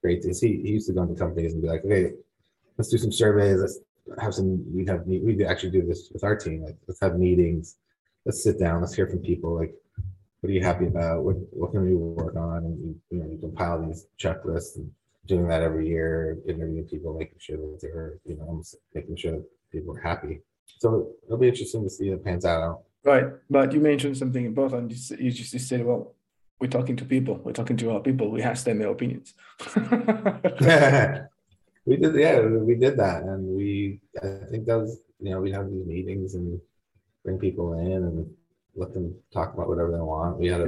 create. 0.00 0.24
He, 0.24 0.60
he 0.62 0.70
used 0.70 0.86
to 0.88 0.92
go 0.92 1.02
into 1.02 1.14
companies 1.14 1.52
and 1.52 1.62
be 1.62 1.68
like, 1.68 1.84
okay, 1.84 2.12
let's 2.76 2.90
do 2.90 2.98
some 2.98 3.12
surveys. 3.12 3.60
Let's 3.60 3.78
have 4.20 4.34
some, 4.34 4.64
we 4.74 4.84
have, 4.86 5.02
we 5.06 5.44
actually 5.44 5.70
do 5.70 5.86
this 5.86 6.10
with 6.12 6.24
our 6.24 6.36
team. 6.36 6.62
Like, 6.64 6.76
let's 6.86 7.00
have 7.00 7.18
meetings. 7.18 7.76
Let's 8.24 8.42
sit 8.42 8.58
down. 8.58 8.80
Let's 8.80 8.94
hear 8.94 9.06
from 9.06 9.20
people. 9.20 9.56
Like, 9.56 9.74
what 10.40 10.50
are 10.50 10.52
you 10.52 10.62
happy 10.62 10.86
about? 10.86 11.22
What, 11.22 11.36
what 11.50 11.72
can 11.72 11.82
we 11.82 11.94
work 11.94 12.36
on? 12.36 12.64
And 12.64 12.78
you, 12.80 13.00
you 13.10 13.18
know, 13.18 13.30
you 13.30 13.38
compile 13.38 13.86
these 13.86 14.06
checklists 14.18 14.76
and 14.76 14.90
doing 15.26 15.46
that 15.48 15.62
every 15.62 15.86
year, 15.88 16.38
interviewing 16.48 16.84
people, 16.84 17.16
making 17.16 17.38
sure 17.38 17.56
that 17.58 17.78
they're, 17.80 18.18
you 18.24 18.36
know, 18.36 18.62
making 18.94 19.16
sure 19.16 19.32
that 19.32 19.44
people 19.70 19.96
are 19.96 20.00
happy. 20.00 20.40
So 20.78 21.10
it'll 21.26 21.38
be 21.38 21.48
interesting 21.48 21.84
to 21.84 21.90
see 21.90 22.08
how 22.08 22.14
it 22.14 22.24
pans 22.24 22.44
out. 22.44 22.82
Right. 23.04 23.26
But 23.48 23.72
you 23.72 23.80
mentioned 23.80 24.16
something 24.16 24.44
important. 24.44 24.92
You 25.10 25.30
just 25.30 25.68
said, 25.68 25.84
well, 25.84 26.14
we're 26.60 26.68
talking 26.68 26.96
to 26.96 27.04
people. 27.04 27.40
We're 27.42 27.52
talking 27.52 27.76
to 27.78 27.92
our 27.92 28.00
people. 28.00 28.30
We 28.30 28.42
ask 28.42 28.64
them 28.64 28.78
their 28.78 28.90
opinions. 28.90 29.34
yeah. 30.60 31.26
we 31.86 31.96
did, 31.96 32.14
yeah, 32.14 32.40
we 32.40 32.74
did 32.74 32.96
that, 32.98 33.22
and 33.22 33.56
we. 33.56 34.00
I 34.22 34.46
think 34.50 34.66
that 34.66 34.78
was, 34.78 34.98
you 35.18 35.30
know, 35.30 35.40
we 35.40 35.50
have 35.52 35.70
these 35.70 35.86
meetings 35.86 36.34
and 36.34 36.60
bring 37.24 37.38
people 37.38 37.78
in 37.78 37.92
and 37.92 38.30
let 38.76 38.92
them 38.92 39.14
talk 39.32 39.54
about 39.54 39.68
whatever 39.68 39.90
they 39.90 39.98
want. 39.98 40.38
We 40.38 40.48
had 40.48 40.60
a, 40.60 40.66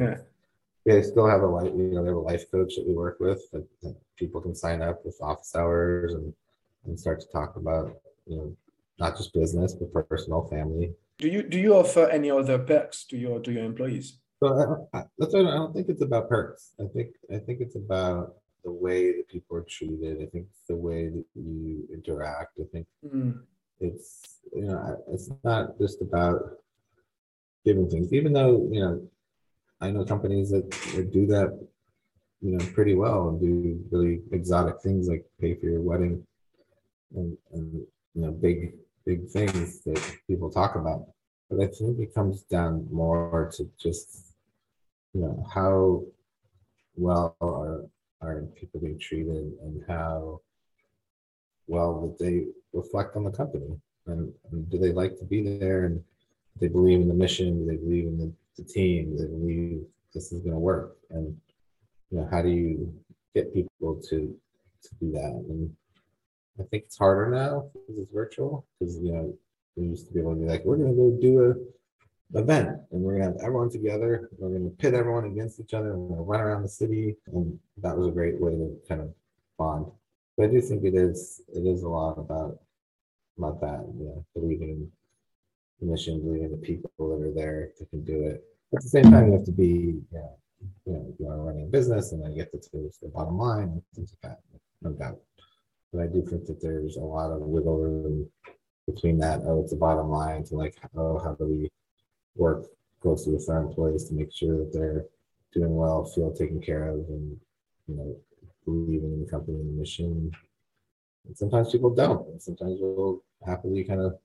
yeah. 0.84 0.94
we 0.94 1.02
still 1.02 1.26
have 1.28 1.42
a 1.42 1.46
life, 1.46 1.72
you 1.76 1.92
know, 1.92 2.02
we 2.02 2.08
have 2.08 2.16
a 2.16 2.20
life 2.20 2.50
coach 2.50 2.76
that 2.76 2.86
we 2.86 2.94
work 2.94 3.18
with 3.20 3.50
that, 3.52 3.66
that 3.82 3.96
people 4.16 4.40
can 4.40 4.54
sign 4.54 4.82
up 4.82 5.04
with 5.04 5.16
office 5.20 5.54
hours 5.54 6.14
and 6.14 6.32
and 6.84 6.98
start 6.98 7.20
to 7.20 7.28
talk 7.28 7.54
about, 7.56 7.94
you 8.26 8.36
know, 8.36 8.56
not 8.98 9.16
just 9.16 9.32
business 9.32 9.74
but 9.74 10.08
personal, 10.08 10.48
family. 10.48 10.92
Do 11.18 11.28
you 11.28 11.42
do 11.42 11.58
you 11.58 11.74
offer 11.74 12.08
any 12.08 12.30
other 12.30 12.58
perks 12.58 13.04
to 13.04 13.16
your 13.16 13.38
to 13.40 13.52
your 13.52 13.64
employees? 13.64 14.18
So 14.42 14.88
I, 14.92 15.04
that's 15.18 15.34
what 15.34 15.46
I 15.46 15.54
don't 15.54 15.72
think 15.72 15.88
it's 15.88 16.02
about 16.02 16.28
perks. 16.28 16.72
I 16.80 16.86
think 16.92 17.10
I 17.32 17.38
think 17.38 17.60
it's 17.60 17.76
about 17.76 18.34
the 18.64 18.72
way 18.72 19.12
that 19.12 19.28
people 19.28 19.56
are 19.56 19.62
treated. 19.68 20.16
I 20.16 20.26
think 20.26 20.46
it's 20.50 20.66
the 20.68 20.74
way 20.74 21.10
that 21.10 21.24
you 21.36 21.86
interact. 21.92 22.58
I 22.58 22.64
think 22.72 22.88
mm. 23.06 23.38
it's 23.78 24.40
you 24.52 24.62
know 24.62 25.00
it's 25.12 25.30
not 25.44 25.78
just 25.78 26.02
about 26.02 26.40
giving 27.64 27.88
things, 27.88 28.12
even 28.12 28.32
though 28.32 28.68
you 28.72 28.80
know 28.80 29.08
I 29.80 29.92
know 29.92 30.04
companies 30.04 30.50
that, 30.50 30.68
that 30.96 31.12
do 31.12 31.24
that 31.26 31.56
you 32.40 32.58
know 32.58 32.66
pretty 32.74 32.96
well 32.96 33.28
and 33.28 33.40
do 33.40 33.80
really 33.92 34.22
exotic 34.32 34.80
things 34.82 35.08
like 35.08 35.24
pay 35.40 35.54
for 35.54 35.66
your 35.66 35.82
wedding 35.82 36.26
and, 37.14 37.38
and 37.52 37.74
you 38.16 38.22
know 38.22 38.32
big 38.32 38.74
big 39.06 39.28
things 39.28 39.82
that 39.82 40.02
people 40.26 40.50
talk 40.50 40.74
about. 40.74 41.06
But 41.48 41.60
I 41.60 41.66
think 41.68 42.00
it 42.00 42.12
comes 42.12 42.42
down 42.42 42.88
more 42.90 43.52
to 43.56 43.70
just 43.78 44.31
you 45.14 45.20
know 45.20 45.46
how 45.52 46.02
well 46.96 47.36
are 47.40 47.84
are 48.20 48.42
people 48.58 48.80
being 48.80 48.98
treated 48.98 49.52
and 49.62 49.82
how 49.88 50.40
well 51.66 51.94
would 51.94 52.18
they 52.18 52.46
reflect 52.72 53.16
on 53.16 53.24
the 53.24 53.30
company? 53.30 53.78
And, 54.06 54.32
and, 54.50 54.68
do 54.70 54.78
they 54.78 54.92
like 54.92 55.16
to 55.18 55.24
be 55.24 55.58
there? 55.58 55.84
And 55.84 56.02
they 56.60 56.68
believe 56.68 57.00
in 57.00 57.08
the 57.08 57.14
mission? 57.14 57.66
They 57.66 57.76
believe 57.76 58.06
in 58.06 58.18
the, 58.18 58.32
the 58.56 58.68
team? 58.68 59.16
They 59.16 59.26
believe 59.26 59.84
this 60.14 60.32
is 60.32 60.40
going 60.40 60.54
to 60.54 60.58
work? 60.58 60.96
And 61.10 61.36
you 62.10 62.18
know 62.18 62.28
how 62.30 62.42
do 62.42 62.48
you 62.48 62.92
get 63.34 63.54
people 63.54 64.00
to 64.08 64.36
to 64.82 64.94
do 65.00 65.12
that? 65.12 65.44
And 65.48 65.74
i 66.60 66.62
think 66.64 66.84
it's 66.84 66.98
harder 66.98 67.30
now 67.30 67.70
because 67.72 67.98
it's 67.98 68.12
virtual 68.12 68.66
because 68.78 68.98
you 68.98 69.12
know 69.12 69.34
we 69.76 69.86
used 69.86 70.06
to 70.06 70.12
be 70.12 70.20
able 70.20 70.34
to 70.34 70.40
be 70.40 70.46
like 70.46 70.64
we're 70.64 70.76
going 70.76 70.90
to 70.90 70.94
go 70.94 71.18
do 71.20 71.50
a 71.50 71.54
event 72.34 72.80
and 72.90 73.00
we're 73.00 73.18
gonna 73.18 73.32
have 73.32 73.40
everyone 73.42 73.70
together. 73.70 74.30
We're 74.38 74.58
gonna 74.58 74.70
pit 74.70 74.94
everyone 74.94 75.24
against 75.24 75.60
each 75.60 75.74
other. 75.74 75.96
We're 75.96 76.16
gonna 76.16 76.22
run 76.22 76.40
around 76.40 76.62
the 76.62 76.68
city, 76.68 77.16
and 77.26 77.58
that 77.78 77.96
was 77.96 78.08
a 78.08 78.10
great 78.10 78.40
way 78.40 78.52
to 78.52 78.76
kind 78.88 79.00
of 79.00 79.14
bond. 79.58 79.86
But 80.36 80.44
I 80.44 80.52
do 80.52 80.60
think 80.60 80.84
it 80.84 80.94
is 80.94 81.42
it 81.54 81.66
is 81.66 81.82
a 81.82 81.88
lot 81.88 82.18
about 82.18 82.58
about 83.38 83.60
that, 83.60 83.84
you 83.98 84.04
know, 84.04 84.24
believing 84.34 84.70
in 84.70 84.90
the 85.80 85.86
mission, 85.86 86.20
believing 86.20 86.46
in 86.46 86.52
the 86.52 86.56
people 86.58 86.90
that 86.98 87.26
are 87.26 87.32
there 87.32 87.70
that 87.78 87.90
can 87.90 88.04
do 88.04 88.24
it. 88.24 88.44
At 88.74 88.82
the 88.82 88.88
same 88.88 89.04
time, 89.04 89.26
you 89.26 89.32
have 89.32 89.44
to 89.44 89.52
be, 89.52 89.66
you 89.66 90.04
know, 90.12 90.38
you 90.86 90.92
know, 90.92 91.14
you 91.18 91.28
are 91.28 91.42
running 91.42 91.64
a 91.64 91.66
business 91.66 92.12
and 92.12 92.22
then 92.22 92.34
get 92.34 92.50
to 92.52 92.90
the 93.02 93.08
bottom 93.08 93.38
line 93.38 93.64
and 93.64 93.82
things 93.94 94.14
like 94.22 94.32
that, 94.32 94.40
no 94.80 94.90
doubt. 94.92 95.18
But 95.92 96.02
I 96.02 96.06
do 96.06 96.22
think 96.22 96.46
that 96.46 96.60
there's 96.62 96.96
a 96.96 97.00
lot 97.00 97.30
of 97.30 97.40
wiggle 97.40 97.76
room 97.76 98.28
between 98.86 99.18
that. 99.18 99.40
Oh, 99.44 99.60
it's 99.60 99.72
a 99.72 99.76
bottom 99.76 100.08
line 100.08 100.44
to 100.44 100.54
like, 100.54 100.76
oh, 100.96 101.18
how 101.18 101.34
do 101.34 101.44
we 101.44 101.70
work 102.36 102.66
closely 103.00 103.34
with 103.34 103.48
our 103.48 103.62
employees 103.62 104.04
to 104.08 104.14
make 104.14 104.32
sure 104.32 104.58
that 104.58 104.72
they're 104.72 105.06
doing 105.52 105.74
well, 105.74 106.04
feel 106.04 106.32
taken 106.32 106.60
care 106.60 106.88
of, 106.88 106.96
and 107.08 107.38
you 107.88 107.96
know, 107.96 108.16
believing 108.64 109.12
in 109.12 109.24
the 109.24 109.30
company 109.30 109.58
and 109.58 109.68
the 109.68 109.80
mission. 109.80 110.30
And 111.26 111.36
sometimes 111.36 111.70
people 111.70 111.94
don't. 111.94 112.26
And 112.28 112.42
sometimes 112.42 112.78
we'll 112.80 113.22
happily 113.44 113.84
kind 113.84 114.00
of 114.00 114.18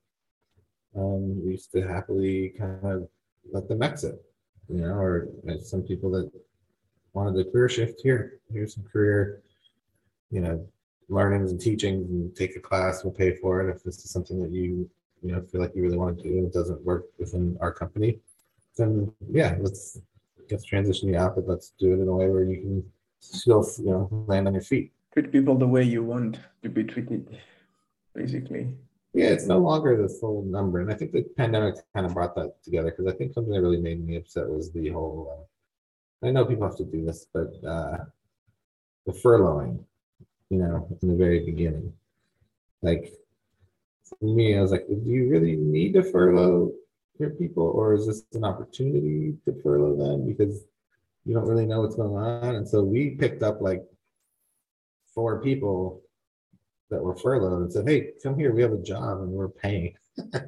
um, 0.96 1.44
we 1.44 1.52
used 1.52 1.70
to 1.72 1.82
happily 1.82 2.54
kind 2.58 2.84
of 2.84 3.08
let 3.52 3.68
them 3.68 3.82
exit, 3.82 4.22
you 4.68 4.80
know, 4.80 4.94
or 4.94 5.28
some 5.62 5.82
people 5.82 6.10
that 6.12 6.30
wanted 7.12 7.38
a 7.38 7.50
career 7.50 7.68
shift 7.68 8.00
here. 8.02 8.40
Here's 8.52 8.74
some 8.74 8.84
career, 8.84 9.42
you 10.30 10.40
know, 10.40 10.66
learnings 11.08 11.50
and 11.50 11.60
teachings 11.60 12.10
and 12.10 12.34
take 12.36 12.56
a 12.56 12.60
class, 12.60 13.04
we'll 13.04 13.12
pay 13.12 13.34
for 13.36 13.62
it 13.62 13.74
if 13.74 13.82
this 13.82 14.04
is 14.04 14.10
something 14.10 14.40
that 14.42 14.50
you 14.50 14.88
you 15.22 15.32
know 15.32 15.42
feel 15.42 15.60
like 15.60 15.74
you 15.74 15.82
really 15.82 15.98
want 15.98 16.18
to 16.18 16.22
do 16.22 16.38
and 16.38 16.46
it 16.46 16.52
doesn't 16.52 16.84
work 16.84 17.06
within 17.18 17.56
our 17.60 17.72
company, 17.72 18.18
then 18.76 19.12
yeah, 19.30 19.56
let's 19.60 19.98
let's 20.50 20.64
transition 20.64 21.08
you 21.08 21.16
out, 21.16 21.34
but 21.34 21.46
let's 21.46 21.72
do 21.78 21.92
it 21.92 22.00
in 22.00 22.08
a 22.08 22.12
way 22.12 22.28
where 22.28 22.44
you 22.44 22.60
can 22.60 22.84
still 23.20 23.66
you 23.78 23.90
know 23.90 24.24
land 24.26 24.46
on 24.46 24.54
your 24.54 24.62
feet. 24.62 24.92
Treat 25.12 25.32
people 25.32 25.56
the 25.56 25.66
way 25.66 25.82
you 25.82 26.02
want 26.02 26.38
to 26.62 26.68
be 26.68 26.84
treated, 26.84 27.38
basically. 28.14 28.74
Yeah, 29.14 29.28
it's 29.28 29.46
no 29.46 29.58
longer 29.58 30.00
the 30.00 30.08
full 30.08 30.42
number, 30.42 30.80
and 30.80 30.92
I 30.92 30.94
think 30.94 31.12
the 31.12 31.22
pandemic 31.36 31.76
kind 31.94 32.06
of 32.06 32.14
brought 32.14 32.34
that 32.36 32.62
together 32.62 32.90
because 32.90 33.12
I 33.12 33.16
think 33.16 33.32
something 33.32 33.52
that 33.52 33.60
really 33.60 33.80
made 33.80 34.06
me 34.06 34.16
upset 34.16 34.48
was 34.48 34.70
the 34.70 34.90
whole. 34.90 35.46
Uh, 36.22 36.26
I 36.26 36.30
know 36.30 36.44
people 36.44 36.66
have 36.66 36.76
to 36.76 36.84
do 36.84 37.04
this, 37.04 37.26
but 37.32 37.52
uh, 37.66 37.98
the 39.06 39.12
furloughing, 39.12 39.82
you 40.50 40.58
know, 40.58 40.86
in 41.00 41.08
the 41.08 41.16
very 41.16 41.40
beginning, 41.40 41.92
like 42.82 43.12
me, 44.20 44.56
I 44.56 44.60
was 44.60 44.70
like, 44.70 44.86
do 44.88 45.00
you 45.04 45.28
really 45.28 45.56
need 45.56 45.94
to 45.94 46.02
furlough 46.02 46.72
your 47.18 47.30
people, 47.30 47.64
or 47.64 47.94
is 47.94 48.06
this 48.06 48.24
an 48.32 48.44
opportunity 48.44 49.34
to 49.44 49.60
furlough 49.62 49.96
them 49.96 50.26
because 50.26 50.64
you 51.24 51.34
don't 51.34 51.46
really 51.46 51.66
know 51.66 51.80
what's 51.80 51.96
going 51.96 52.16
on? 52.16 52.54
And 52.54 52.68
so 52.68 52.82
we 52.82 53.10
picked 53.10 53.42
up 53.42 53.60
like 53.60 53.82
four 55.14 55.42
people 55.42 56.02
that 56.90 57.02
were 57.02 57.16
furloughed 57.16 57.62
and 57.62 57.72
said, 57.72 57.88
"Hey, 57.88 58.12
come 58.22 58.38
here. 58.38 58.52
We 58.52 58.62
have 58.62 58.72
a 58.72 58.82
job 58.82 59.20
and 59.20 59.30
we're 59.30 59.48
paying, 59.48 59.94
and 60.16 60.42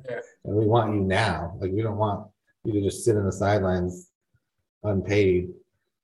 we 0.45 0.67
want 0.67 0.95
you 0.95 1.01
now. 1.01 1.57
Like 1.61 1.73
we 1.73 1.83
don't 1.83 1.99
want 1.99 2.29
you 2.65 2.73
to 2.73 2.83
just 2.83 3.05
sit 3.05 3.17
in 3.17 3.25
the 3.25 3.33
sidelines 3.33 4.11
unpaid 4.85 5.51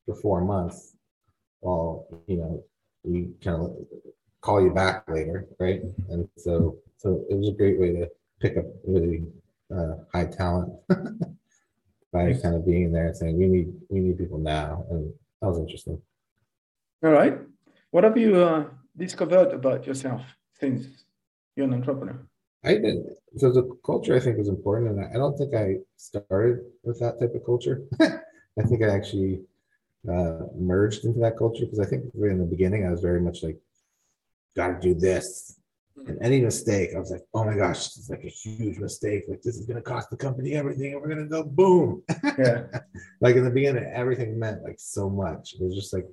for 0.05 0.15
four 0.17 0.45
months 0.45 0.95
while 1.61 2.07
you 2.27 2.37
know 2.37 2.65
we 3.05 3.31
kind 3.43 3.63
of 3.63 3.77
call 4.41 4.63
you 4.63 4.71
back 4.71 5.09
later, 5.09 5.47
right? 5.59 5.83
And 6.11 6.29
so 6.37 6.79
so 6.97 7.25
it 7.31 7.35
was 7.37 7.49
a 7.49 7.53
great 7.53 7.79
way 7.79 7.93
to 7.93 8.09
pick 8.41 8.57
up 8.57 8.65
really 8.87 9.25
uh, 9.75 9.97
high 10.13 10.27
talent 10.27 10.73
by 12.13 12.33
kind 12.35 12.55
of 12.55 12.67
being 12.67 12.93
there 12.93 13.07
and 13.07 13.17
saying 13.17 13.39
we 13.39 13.47
need 13.47 13.73
we 13.89 14.01
need 14.01 14.19
people 14.19 14.39
now, 14.39 14.85
and 14.91 15.13
that 15.41 15.49
was 15.49 15.59
interesting. 15.59 16.01
All 17.05 17.11
right, 17.11 17.39
what 17.91 18.05
have 18.05 18.17
you 18.17 18.37
uh, 18.37 18.65
discovered 18.97 19.53
about 19.53 19.87
yourself 19.87 20.23
since 20.55 20.87
you're 21.55 21.67
an 21.67 21.75
entrepreneur? 21.75 22.19
I 22.65 22.75
did. 22.79 22.97
So 23.37 23.53
the 23.53 23.79
culture 23.85 24.17
I 24.17 24.21
think 24.21 24.39
is 24.39 24.49
important, 24.49 24.91
and 24.91 25.07
I 25.15 25.19
don't 25.19 25.37
think 25.37 25.55
I 25.55 25.77
started 25.97 26.61
with 26.83 26.99
that 27.01 27.21
type 27.21 27.35
of 27.35 27.45
culture. 27.45 27.83
I 28.01 28.63
think 28.63 28.83
I 28.83 28.89
actually 28.89 29.43
uh, 30.11 30.47
merged 30.57 31.05
into 31.05 31.21
that 31.21 31.37
culture 31.37 31.65
because 31.65 31.81
I 31.81 31.85
think 31.85 32.05
in 32.15 32.39
the 32.39 32.45
beginning 32.45 32.87
I 32.87 32.91
was 32.91 33.01
very 33.01 33.21
much 33.21 33.43
like, 33.43 33.59
got 34.57 34.69
to 34.69 34.81
do 34.81 34.95
this, 34.95 35.61
and 35.97 36.19
any 36.21 36.41
mistake, 36.41 36.91
I 36.95 36.99
was 36.99 37.11
like, 37.11 37.23
oh 37.35 37.45
my 37.45 37.57
gosh, 37.57 37.89
this 37.89 37.97
is 37.97 38.11
like 38.11 38.25
a 38.25 38.29
huge 38.29 38.79
mistake. 38.79 39.25
Like 39.29 39.43
this 39.43 39.57
is 39.57 39.67
gonna 39.67 39.83
cost 39.83 40.11
the 40.11 40.17
company 40.17 40.55
everything, 40.55 40.93
and 40.93 41.01
we're 41.01 41.09
gonna 41.09 41.27
go 41.27 41.43
boom. 41.43 42.03
Yeah. 42.39 42.65
like 43.21 43.37
in 43.37 43.45
the 43.45 43.51
beginning, 43.51 43.85
everything 43.85 44.39
meant 44.39 44.63
like 44.63 44.79
so 44.79 45.09
much. 45.09 45.55
It 45.55 45.63
was 45.63 45.75
just 45.75 45.93
like 45.93 46.07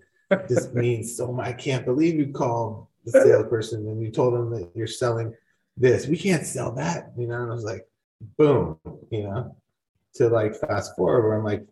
this 0.47 0.73
means 0.73 1.15
so 1.15 1.31
much. 1.31 1.47
I 1.47 1.53
can't 1.53 1.85
believe 1.85 2.15
you 2.15 2.31
called 2.31 2.87
the 3.05 3.11
salesperson 3.11 3.87
and 3.87 4.01
you 4.01 4.11
told 4.11 4.33
them 4.33 4.49
that 4.51 4.71
you're 4.73 4.87
selling 4.87 5.33
this. 5.75 6.07
We 6.07 6.17
can't 6.17 6.45
sell 6.45 6.73
that, 6.75 7.11
you 7.17 7.27
know. 7.27 7.41
And 7.41 7.51
I 7.51 7.55
was 7.55 7.65
like, 7.65 7.85
boom, 8.37 8.77
you 9.11 9.23
know. 9.23 9.55
To 10.15 10.29
like 10.29 10.55
fast 10.55 10.95
forward, 10.95 11.27
where 11.27 11.37
I'm 11.37 11.43
like, 11.43 11.65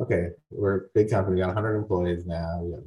okay, 0.00 0.30
we're 0.50 0.76
a 0.76 0.80
big 0.94 1.10
company, 1.10 1.36
we 1.36 1.40
got 1.40 1.54
100 1.54 1.76
employees 1.76 2.26
now. 2.26 2.60
We 2.62 2.72
have 2.72 2.82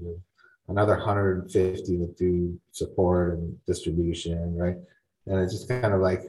another 0.68 0.96
150 0.96 1.98
that 1.98 2.18
do 2.18 2.60
support 2.72 3.38
and 3.38 3.58
distribution, 3.66 4.56
right? 4.56 4.78
And 5.26 5.40
it's 5.40 5.54
just 5.54 5.70
kind 5.70 5.94
of 5.94 6.02
like, 6.02 6.22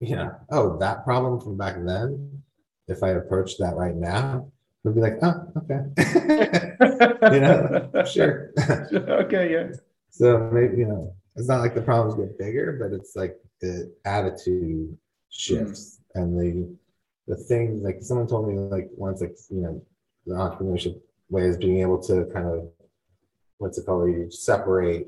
you 0.00 0.16
know, 0.16 0.34
oh, 0.50 0.78
that 0.78 1.04
problem 1.04 1.40
from 1.40 1.56
back 1.56 1.76
then, 1.84 2.42
if 2.88 3.02
I 3.02 3.10
approach 3.10 3.58
that 3.58 3.76
right 3.76 3.94
now, 3.94 4.50
it 4.84 4.88
would 4.88 4.94
be 4.96 5.00
like, 5.00 5.18
oh, 5.22 5.46
okay. 5.58 5.82
you 7.34 7.40
know, 7.40 7.90
sure. 8.04 8.52
okay, 8.92 9.52
yeah. 9.52 9.76
So 10.10 10.50
maybe, 10.52 10.78
you 10.78 10.86
know, 10.86 11.14
it's 11.36 11.48
not 11.48 11.60
like 11.60 11.74
the 11.74 11.82
problems 11.82 12.14
get 12.14 12.38
bigger, 12.38 12.78
but 12.80 12.94
it's 12.94 13.16
like 13.16 13.36
the 13.60 13.94
attitude 14.04 14.96
shifts 15.30 16.00
mm. 16.14 16.22
and 16.22 16.38
the 16.38 16.76
the 17.28 17.36
things 17.44 17.82
like 17.82 18.02
someone 18.02 18.26
told 18.26 18.48
me 18.48 18.58
like 18.58 18.90
once 18.96 19.20
like 19.20 19.36
you 19.48 19.62
know 19.62 19.82
the 20.26 20.34
entrepreneurship 20.34 21.00
way 21.30 21.42
is 21.42 21.56
being 21.56 21.80
able 21.80 22.02
to 22.02 22.26
kind 22.34 22.46
of 22.46 22.68
what's 23.62 23.78
it 23.78 23.86
called? 23.86 24.10
You 24.10 24.30
separate 24.30 25.06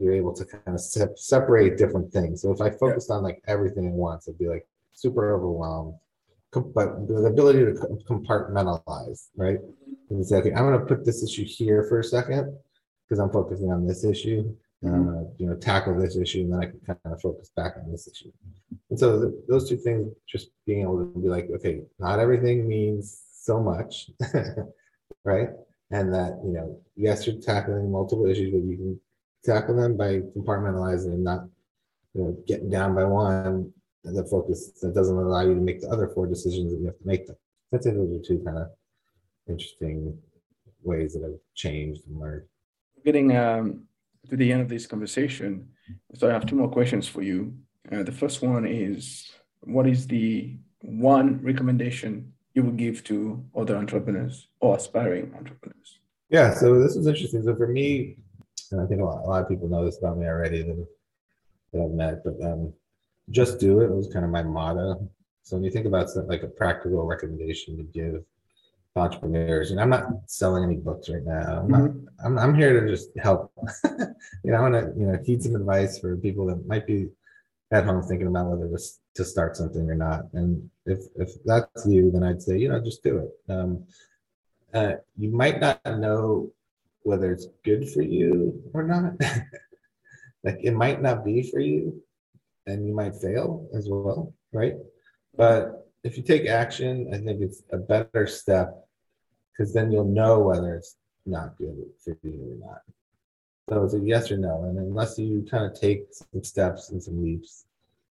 you're 0.00 0.14
able 0.14 0.34
to 0.34 0.44
kind 0.46 0.62
of 0.74 0.80
se- 0.80 1.14
separate 1.16 1.76
different 1.76 2.10
things. 2.12 2.42
So 2.42 2.50
if 2.50 2.60
i 2.60 2.70
focused 2.70 3.08
yeah. 3.10 3.16
on 3.16 3.22
like 3.22 3.42
everything 3.46 3.86
at 3.86 3.92
once 3.92 4.26
it'd 4.26 4.38
be 4.38 4.48
like 4.48 4.66
super 4.92 5.34
overwhelmed 5.34 5.94
but 6.52 7.06
the 7.06 7.30
ability 7.30 7.60
to 7.60 7.72
compartmentalize 8.08 9.28
right? 9.36 9.58
And 10.08 10.26
say 10.26 10.36
okay 10.36 10.52
i'm 10.52 10.66
going 10.66 10.78
to 10.78 10.86
put 10.86 11.04
this 11.04 11.22
issue 11.22 11.44
here 11.44 11.84
for 11.88 12.00
a 12.00 12.04
second 12.04 12.56
because 13.04 13.20
i'm 13.20 13.30
focusing 13.30 13.70
on 13.70 13.86
this 13.86 14.04
issue 14.04 14.42
mm-hmm. 14.84 15.08
uh, 15.08 15.22
you 15.38 15.46
know 15.46 15.54
tackle 15.54 15.96
this 15.96 16.16
issue 16.16 16.40
and 16.40 16.52
then 16.52 16.60
i 16.60 16.66
can 16.66 16.80
kind 16.80 16.98
of 17.04 17.20
focus 17.20 17.50
back 17.54 17.74
on 17.76 17.90
this 17.90 18.08
issue. 18.08 18.32
And 18.88 18.98
so 18.98 19.32
those 19.48 19.68
two 19.68 19.76
things 19.76 20.12
just 20.26 20.48
being 20.66 20.82
able 20.82 20.98
to 20.98 21.20
be 21.20 21.28
like 21.28 21.48
okay 21.54 21.82
not 21.98 22.18
everything 22.18 22.66
means 22.66 23.22
so 23.32 23.60
much 23.60 24.10
right 25.24 25.50
and 25.90 26.12
that 26.14 26.38
you 26.44 26.52
know 26.52 26.78
yes 26.96 27.26
you're 27.26 27.40
tackling 27.40 27.90
multiple 27.90 28.26
issues 28.26 28.52
but 28.52 28.62
you 28.62 28.76
can 28.76 29.00
tackle 29.44 29.76
them 29.76 29.96
by 29.96 30.20
compartmentalizing 30.36 31.14
and 31.14 31.24
not 31.24 31.44
you 32.14 32.22
know 32.22 32.36
getting 32.46 32.70
down 32.70 32.94
by 32.94 33.04
one. 33.04 33.72
And 34.02 34.16
the 34.16 34.24
focus 34.24 34.70
that 34.80 34.94
doesn't 34.94 35.14
allow 35.14 35.42
you 35.42 35.54
to 35.54 35.60
make 35.60 35.82
the 35.82 35.88
other 35.88 36.08
four 36.08 36.26
decisions 36.26 36.72
that 36.72 36.78
you 36.78 36.86
have 36.86 36.98
to 36.98 37.06
make 37.06 37.26
them. 37.26 37.36
That's 37.70 37.84
it 37.84 37.94
those 37.94 38.18
are 38.18 38.22
two 38.22 38.42
kind 38.42 38.56
of 38.56 38.68
interesting 39.46 40.16
ways 40.82 41.12
that 41.12 41.22
have 41.22 41.38
changed 41.54 42.06
and 42.06 42.18
learned. 42.18 42.46
Getting 43.04 43.36
um, 43.36 43.82
to 44.30 44.36
the 44.36 44.50
end 44.52 44.62
of 44.62 44.68
this 44.68 44.86
conversation 44.86 45.68
so 46.14 46.28
i 46.28 46.32
have 46.32 46.46
two 46.46 46.56
more 46.56 46.70
questions 46.70 47.08
for 47.08 47.22
you. 47.22 47.52
Uh, 47.90 48.02
the 48.02 48.12
first 48.12 48.42
one 48.42 48.64
is 48.64 49.30
what 49.62 49.86
is 49.86 50.06
the 50.06 50.56
one 50.82 51.40
recommendation 51.42 52.32
you 52.54 52.62
would 52.64 52.76
give 52.76 53.04
to 53.04 53.44
other 53.56 53.76
entrepreneurs 53.76 54.48
or 54.60 54.76
aspiring 54.76 55.32
entrepreneurs? 55.36 55.98
Yeah, 56.28 56.54
so 56.54 56.80
this 56.80 56.96
is 56.96 57.06
interesting. 57.06 57.42
So 57.42 57.54
for 57.56 57.66
me, 57.66 58.16
and 58.72 58.80
I 58.80 58.86
think 58.86 59.00
a 59.00 59.04
lot, 59.04 59.24
a 59.24 59.28
lot 59.28 59.42
of 59.42 59.48
people 59.48 59.68
know 59.68 59.84
this 59.84 59.98
about 59.98 60.18
me 60.18 60.26
already 60.26 60.62
that, 60.62 60.86
that 61.72 61.82
I've 61.82 61.90
met, 61.90 62.24
but 62.24 62.34
um, 62.44 62.72
just 63.30 63.58
do 63.58 63.80
it 63.80 63.90
was 63.90 64.12
kind 64.12 64.24
of 64.24 64.30
my 64.30 64.42
motto. 64.42 65.08
So 65.42 65.56
when 65.56 65.64
you 65.64 65.70
think 65.70 65.86
about 65.86 66.08
like 66.28 66.42
a 66.42 66.48
practical 66.48 67.04
recommendation 67.04 67.76
to 67.76 67.82
give 67.82 68.22
entrepreneurs, 68.96 69.70
and 69.70 69.80
I'm 69.80 69.90
not 69.90 70.06
selling 70.26 70.64
any 70.64 70.76
books 70.76 71.08
right 71.08 71.24
now. 71.24 71.60
I'm, 71.60 71.68
mm-hmm. 71.68 72.26
I'm, 72.26 72.38
I'm 72.38 72.54
here 72.54 72.80
to 72.80 72.88
just 72.88 73.10
help. 73.18 73.52
you 73.84 74.50
know, 74.50 74.56
I 74.56 74.60
want 74.60 74.74
to 74.74 74.92
you 74.98 75.06
know 75.06 75.18
heed 75.24 75.42
some 75.42 75.54
advice 75.54 75.98
for 75.98 76.16
people 76.16 76.46
that 76.46 76.66
might 76.66 76.86
be 76.86 77.08
at 77.72 77.84
home 77.84 78.02
thinking 78.02 78.26
about 78.26 78.46
whether 78.46 78.68
to, 78.68 78.82
to 79.14 79.24
start 79.24 79.56
something 79.56 79.88
or 79.88 79.94
not. 79.94 80.24
And 80.32 80.68
if 80.86 81.00
if 81.16 81.30
that's 81.44 81.86
you, 81.86 82.10
then 82.10 82.22
I'd 82.22 82.42
say 82.42 82.58
you 82.58 82.68
know 82.68 82.82
just 82.82 83.02
do 83.02 83.18
it. 83.18 83.52
Um, 83.52 83.84
uh, 84.74 84.94
you 85.16 85.30
might 85.30 85.60
not 85.60 85.80
know 85.84 86.50
whether 87.02 87.32
it's 87.32 87.48
good 87.64 87.88
for 87.90 88.02
you 88.02 88.62
or 88.74 88.82
not. 88.82 89.14
like 90.44 90.58
it 90.62 90.74
might 90.74 91.02
not 91.02 91.24
be 91.24 91.48
for 91.50 91.60
you, 91.60 92.02
and 92.66 92.86
you 92.86 92.94
might 92.94 93.16
fail 93.16 93.68
as 93.74 93.88
well, 93.88 94.34
right? 94.52 94.74
But 95.36 95.88
if 96.02 96.16
you 96.16 96.22
take 96.22 96.46
action, 96.46 97.10
I 97.12 97.18
think 97.18 97.40
it's 97.40 97.62
a 97.72 97.78
better 97.78 98.26
step 98.26 98.86
because 99.52 99.72
then 99.72 99.92
you'll 99.92 100.04
know 100.04 100.40
whether 100.40 100.74
it's 100.74 100.96
not 101.26 101.56
good 101.58 101.76
for 102.02 102.16
you 102.22 102.58
or 102.62 102.66
not. 102.66 102.82
So 103.70 103.84
it's 103.84 103.94
a 103.94 104.00
yes 104.00 104.32
or 104.32 104.36
no. 104.36 104.64
And 104.64 104.76
unless 104.78 105.16
you 105.16 105.46
kind 105.48 105.64
of 105.64 105.80
take 105.80 106.06
some 106.10 106.42
steps 106.42 106.90
and 106.90 107.00
some 107.00 107.22
leaps, 107.22 107.66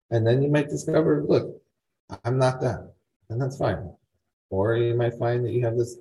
and 0.09 0.25
then 0.25 0.41
you 0.41 0.49
might 0.49 0.67
discover, 0.67 1.23
look, 1.23 1.61
I'm 2.25 2.39
not 2.39 2.59
that. 2.61 2.91
And 3.29 3.39
that's 3.39 3.57
fine. 3.57 3.91
Or 4.49 4.75
you 4.75 4.95
might 4.95 5.13
find 5.13 5.45
that 5.45 5.51
you 5.51 5.63
have 5.63 5.77
this 5.77 5.97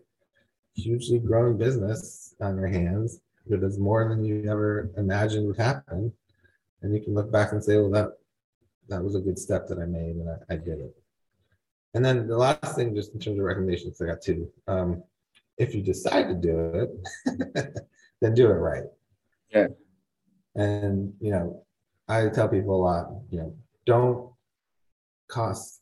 hugely 0.74 1.18
growing 1.18 1.58
business 1.58 2.34
on 2.40 2.56
your 2.56 2.68
hands 2.68 3.20
that 3.46 3.62
is 3.62 3.78
more 3.78 4.08
than 4.08 4.24
you 4.24 4.50
ever 4.50 4.90
imagined 4.96 5.46
would 5.46 5.58
happen. 5.58 6.10
And 6.80 6.94
you 6.94 7.02
can 7.02 7.12
look 7.12 7.30
back 7.30 7.52
and 7.52 7.62
say, 7.62 7.76
well, 7.76 7.90
that 7.90 8.12
that 8.88 9.04
was 9.04 9.16
a 9.16 9.20
good 9.20 9.38
step 9.38 9.68
that 9.68 9.78
I 9.78 9.84
made 9.84 10.16
and 10.16 10.30
I, 10.30 10.54
I 10.54 10.56
did 10.56 10.78
it. 10.78 10.96
And 11.92 12.02
then 12.02 12.26
the 12.26 12.38
last 12.38 12.74
thing, 12.74 12.94
just 12.94 13.12
in 13.12 13.20
terms 13.20 13.38
of 13.38 13.44
recommendations, 13.44 14.00
I 14.00 14.06
got 14.06 14.22
two. 14.22 14.50
Um, 14.66 15.02
if 15.58 15.74
you 15.74 15.82
decide 15.82 16.28
to 16.28 16.34
do 16.34 16.88
it, 17.26 17.84
then 18.20 18.34
do 18.34 18.46
it 18.46 18.54
right. 18.54 18.84
Yeah. 19.52 19.68
And 20.54 21.14
you 21.20 21.30
know, 21.30 21.64
I 22.08 22.28
tell 22.28 22.48
people 22.48 22.76
a 22.76 22.82
lot, 22.82 23.10
you 23.30 23.38
know, 23.38 23.54
don't 23.86 24.32
cost, 25.28 25.80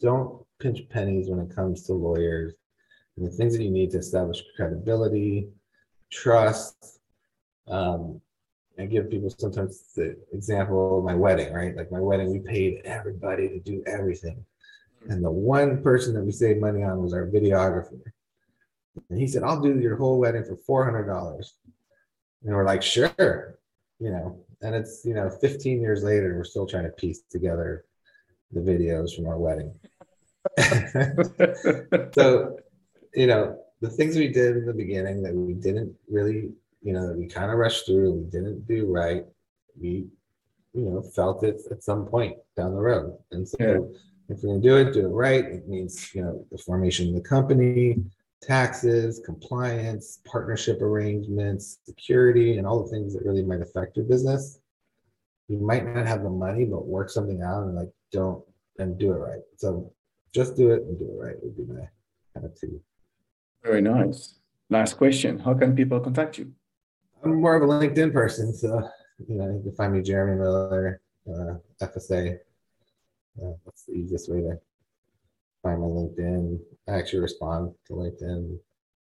don't 0.00 0.44
pinch 0.60 0.88
pennies 0.88 1.28
when 1.28 1.40
it 1.40 1.54
comes 1.54 1.82
to 1.84 1.92
lawyers 1.92 2.54
and 3.16 3.26
the 3.26 3.30
things 3.30 3.56
that 3.56 3.62
you 3.62 3.70
need 3.70 3.90
to 3.90 3.98
establish 3.98 4.42
credibility, 4.56 5.48
trust. 6.10 7.00
Um, 7.68 8.20
I 8.78 8.86
give 8.86 9.10
people 9.10 9.30
sometimes 9.30 9.92
the 9.94 10.16
example 10.32 10.98
of 10.98 11.04
my 11.04 11.14
wedding, 11.14 11.52
right? 11.52 11.76
Like 11.76 11.92
my 11.92 12.00
wedding, 12.00 12.32
we 12.32 12.38
paid 12.38 12.80
everybody 12.84 13.48
to 13.48 13.60
do 13.60 13.82
everything. 13.86 14.44
And 15.08 15.22
the 15.22 15.30
one 15.30 15.82
person 15.82 16.14
that 16.14 16.22
we 16.22 16.32
saved 16.32 16.60
money 16.60 16.82
on 16.82 17.02
was 17.02 17.12
our 17.12 17.26
videographer. 17.26 18.00
And 19.10 19.18
he 19.18 19.26
said, 19.26 19.42
I'll 19.42 19.60
do 19.60 19.78
your 19.78 19.96
whole 19.96 20.18
wedding 20.18 20.44
for 20.44 20.90
$400. 20.90 21.44
And 22.44 22.54
we're 22.54 22.64
like, 22.64 22.82
sure, 22.82 23.58
you 23.98 24.10
know, 24.10 24.44
and 24.62 24.74
it's, 24.74 25.04
you 25.04 25.14
know, 25.14 25.30
15 25.30 25.80
years 25.80 26.02
later, 26.02 26.36
we're 26.36 26.44
still 26.44 26.66
trying 26.66 26.84
to 26.84 26.90
piece 26.90 27.22
together 27.30 27.84
the 28.52 28.60
videos 28.60 29.14
from 29.14 29.26
our 29.26 29.38
wedding. 29.38 29.72
so, 32.14 32.58
you 33.14 33.26
know, 33.26 33.58
the 33.80 33.90
things 33.90 34.16
we 34.16 34.28
did 34.28 34.56
in 34.56 34.66
the 34.66 34.72
beginning 34.72 35.22
that 35.22 35.34
we 35.34 35.54
didn't 35.54 35.94
really, 36.08 36.50
you 36.82 36.92
know, 36.92 37.08
that 37.08 37.16
we 37.16 37.26
kind 37.26 37.50
of 37.50 37.58
rushed 37.58 37.86
through, 37.86 38.12
we 38.12 38.24
didn't 38.30 38.66
do 38.66 38.86
right, 38.86 39.24
we, 39.80 40.06
you 40.72 40.82
know, 40.82 41.02
felt 41.02 41.44
it 41.44 41.60
at 41.70 41.82
some 41.82 42.06
point 42.06 42.36
down 42.56 42.74
the 42.74 42.80
road. 42.80 43.16
And 43.30 43.48
so, 43.48 43.56
yeah. 43.60 43.78
if 44.28 44.42
you're 44.42 44.52
gonna 44.52 44.60
do 44.60 44.76
it, 44.76 44.94
do 44.94 45.06
it 45.06 45.10
right. 45.10 45.44
It 45.44 45.68
means, 45.68 46.14
you 46.14 46.22
know, 46.22 46.44
the 46.50 46.58
formation 46.58 47.08
of 47.08 47.14
the 47.14 47.28
company, 47.28 47.96
taxes, 48.42 49.20
compliance, 49.24 50.20
partnership 50.26 50.82
arrangements, 50.82 51.78
security, 51.86 52.58
and 52.58 52.66
all 52.66 52.82
the 52.82 52.90
things 52.90 53.14
that 53.14 53.24
really 53.24 53.42
might 53.42 53.62
affect 53.62 53.96
your 53.96 54.04
business. 54.04 54.58
You 55.48 55.58
might 55.58 55.86
not 55.86 56.06
have 56.06 56.22
the 56.22 56.30
money, 56.30 56.64
but 56.64 56.86
work 56.86 57.08
something 57.08 57.42
out 57.42 57.64
and 57.64 57.76
like 57.76 57.90
don't 58.10 58.44
and 58.78 58.98
do 58.98 59.12
it 59.12 59.16
right. 59.16 59.42
So 59.56 59.92
just 60.34 60.56
do 60.56 60.72
it 60.72 60.82
and 60.82 60.98
do 60.98 61.04
it 61.04 61.24
right 61.24 61.36
would 61.42 61.56
be 61.56 61.72
my 61.72 61.88
kind 62.34 62.46
of 62.46 62.58
two. 62.58 62.80
Very 63.62 63.80
nice. 63.80 64.34
Last 64.70 64.96
question. 64.96 65.38
How 65.38 65.54
can 65.54 65.76
people 65.76 66.00
contact 66.00 66.38
you? 66.38 66.52
I'm 67.22 67.40
more 67.40 67.54
of 67.54 67.62
a 67.62 67.66
LinkedIn 67.66 68.12
person, 68.12 68.52
so 68.52 68.88
you 69.28 69.36
know, 69.36 69.46
you 69.46 69.62
can 69.62 69.72
find 69.72 69.92
me 69.92 70.02
Jeremy 70.02 70.38
Miller, 70.38 71.00
uh, 71.28 71.54
FSA. 71.80 72.38
Uh, 73.40 73.52
that's 73.64 73.84
the 73.84 73.92
easiest 73.92 74.30
way 74.30 74.40
to 74.40 74.58
find 75.62 75.80
my 75.80 75.86
LinkedIn. 75.86 76.58
I 76.88 76.92
actually 76.92 77.20
respond 77.20 77.74
to 77.86 77.92
LinkedIn. 77.92 78.58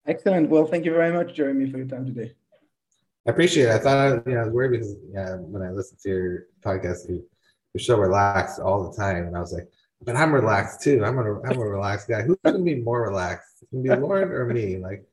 Excellent. 0.07 0.49
Well, 0.49 0.67
thank 0.67 0.85
you 0.85 0.93
very 0.93 1.13
much, 1.13 1.35
Jeremy, 1.35 1.71
for 1.71 1.79
your 1.79 1.87
time 1.87 2.07
today. 2.07 2.33
I 3.27 3.31
appreciate 3.31 3.65
it. 3.65 3.73
I 3.73 3.79
thought 3.79 4.27
you 4.27 4.35
know 4.35 4.41
I 4.41 4.45
was 4.45 4.53
worried 4.55 4.73
because 4.73 4.97
yeah, 5.13 5.37
when 5.37 5.63
I 5.63 5.71
listened 5.71 6.01
to 6.01 6.09
your 6.09 6.47
podcast, 6.65 7.09
you, 7.11 7.23
you're 7.75 7.83
so 7.83 7.99
relaxed 7.99 8.59
all 8.59 8.91
the 8.91 8.97
time, 8.97 9.27
and 9.27 9.37
I 9.37 9.41
was 9.41 9.53
like, 9.53 9.69
but 10.03 10.17
I'm 10.17 10.33
relaxed 10.33 10.81
too. 10.81 11.05
I'm 11.05 11.19
a 11.19 11.41
I'm 11.43 11.59
a 11.59 11.69
relaxed 11.69 12.09
guy. 12.09 12.23
Who's 12.23 12.39
gonna 12.43 12.61
be 12.61 12.77
more 12.77 13.03
relaxed? 13.03 13.59
It's 13.61 13.71
gonna 13.71 13.83
be 13.83 14.01
Laurent 14.01 14.33
or 14.33 14.47
me? 14.47 14.79
Like, 14.79 15.05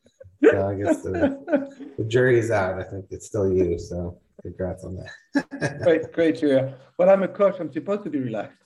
so 0.42 0.68
I 0.68 0.76
guess 0.76 1.02
the, 1.02 1.92
the 1.98 2.04
jury's 2.06 2.52
out. 2.52 2.80
I 2.80 2.84
think 2.84 3.08
it's 3.10 3.26
still 3.26 3.52
you. 3.52 3.78
So 3.78 4.18
congrats 4.42 4.86
on 4.86 4.96
that. 4.96 5.82
great, 5.84 6.12
great, 6.14 6.40
Julia. 6.40 6.76
Well, 6.98 7.10
I'm 7.10 7.24
a 7.24 7.28
coach. 7.28 7.56
I'm 7.60 7.74
supposed 7.74 8.04
to 8.04 8.10
be 8.10 8.20
relaxed. 8.20 8.65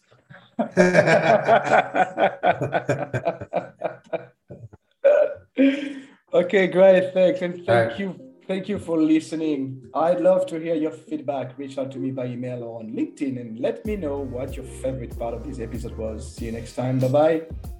okay. 6.33 6.67
Great. 6.67 7.13
Thanks. 7.13 7.41
And 7.41 7.65
thank 7.65 7.91
Right. 7.91 7.99
you. 7.99 8.15
Thank 8.47 8.67
you 8.67 8.79
for 8.79 8.99
listening. 8.99 9.83
I'd 9.93 10.21
love 10.21 10.47
to 10.47 10.59
hear 10.59 10.73
your 10.73 10.89
feedback. 10.91 11.55
Reach 11.59 11.77
out 11.77 11.91
to 11.91 11.99
me 11.99 12.09
by 12.09 12.25
email 12.25 12.63
or 12.63 12.79
on 12.79 12.89
LinkedIn 12.89 13.39
and 13.39 13.59
let 13.59 13.85
me 13.85 13.95
know 13.95 14.21
what 14.21 14.55
your 14.55 14.65
favorite 14.65 15.17
part 15.19 15.35
of 15.35 15.45
this 15.45 15.59
episode 15.59 15.95
was. 15.95 16.35
See 16.35 16.45
you 16.45 16.53
next 16.53 16.73
time. 16.75 16.97
Bye 16.99 17.07
bye. 17.09 17.78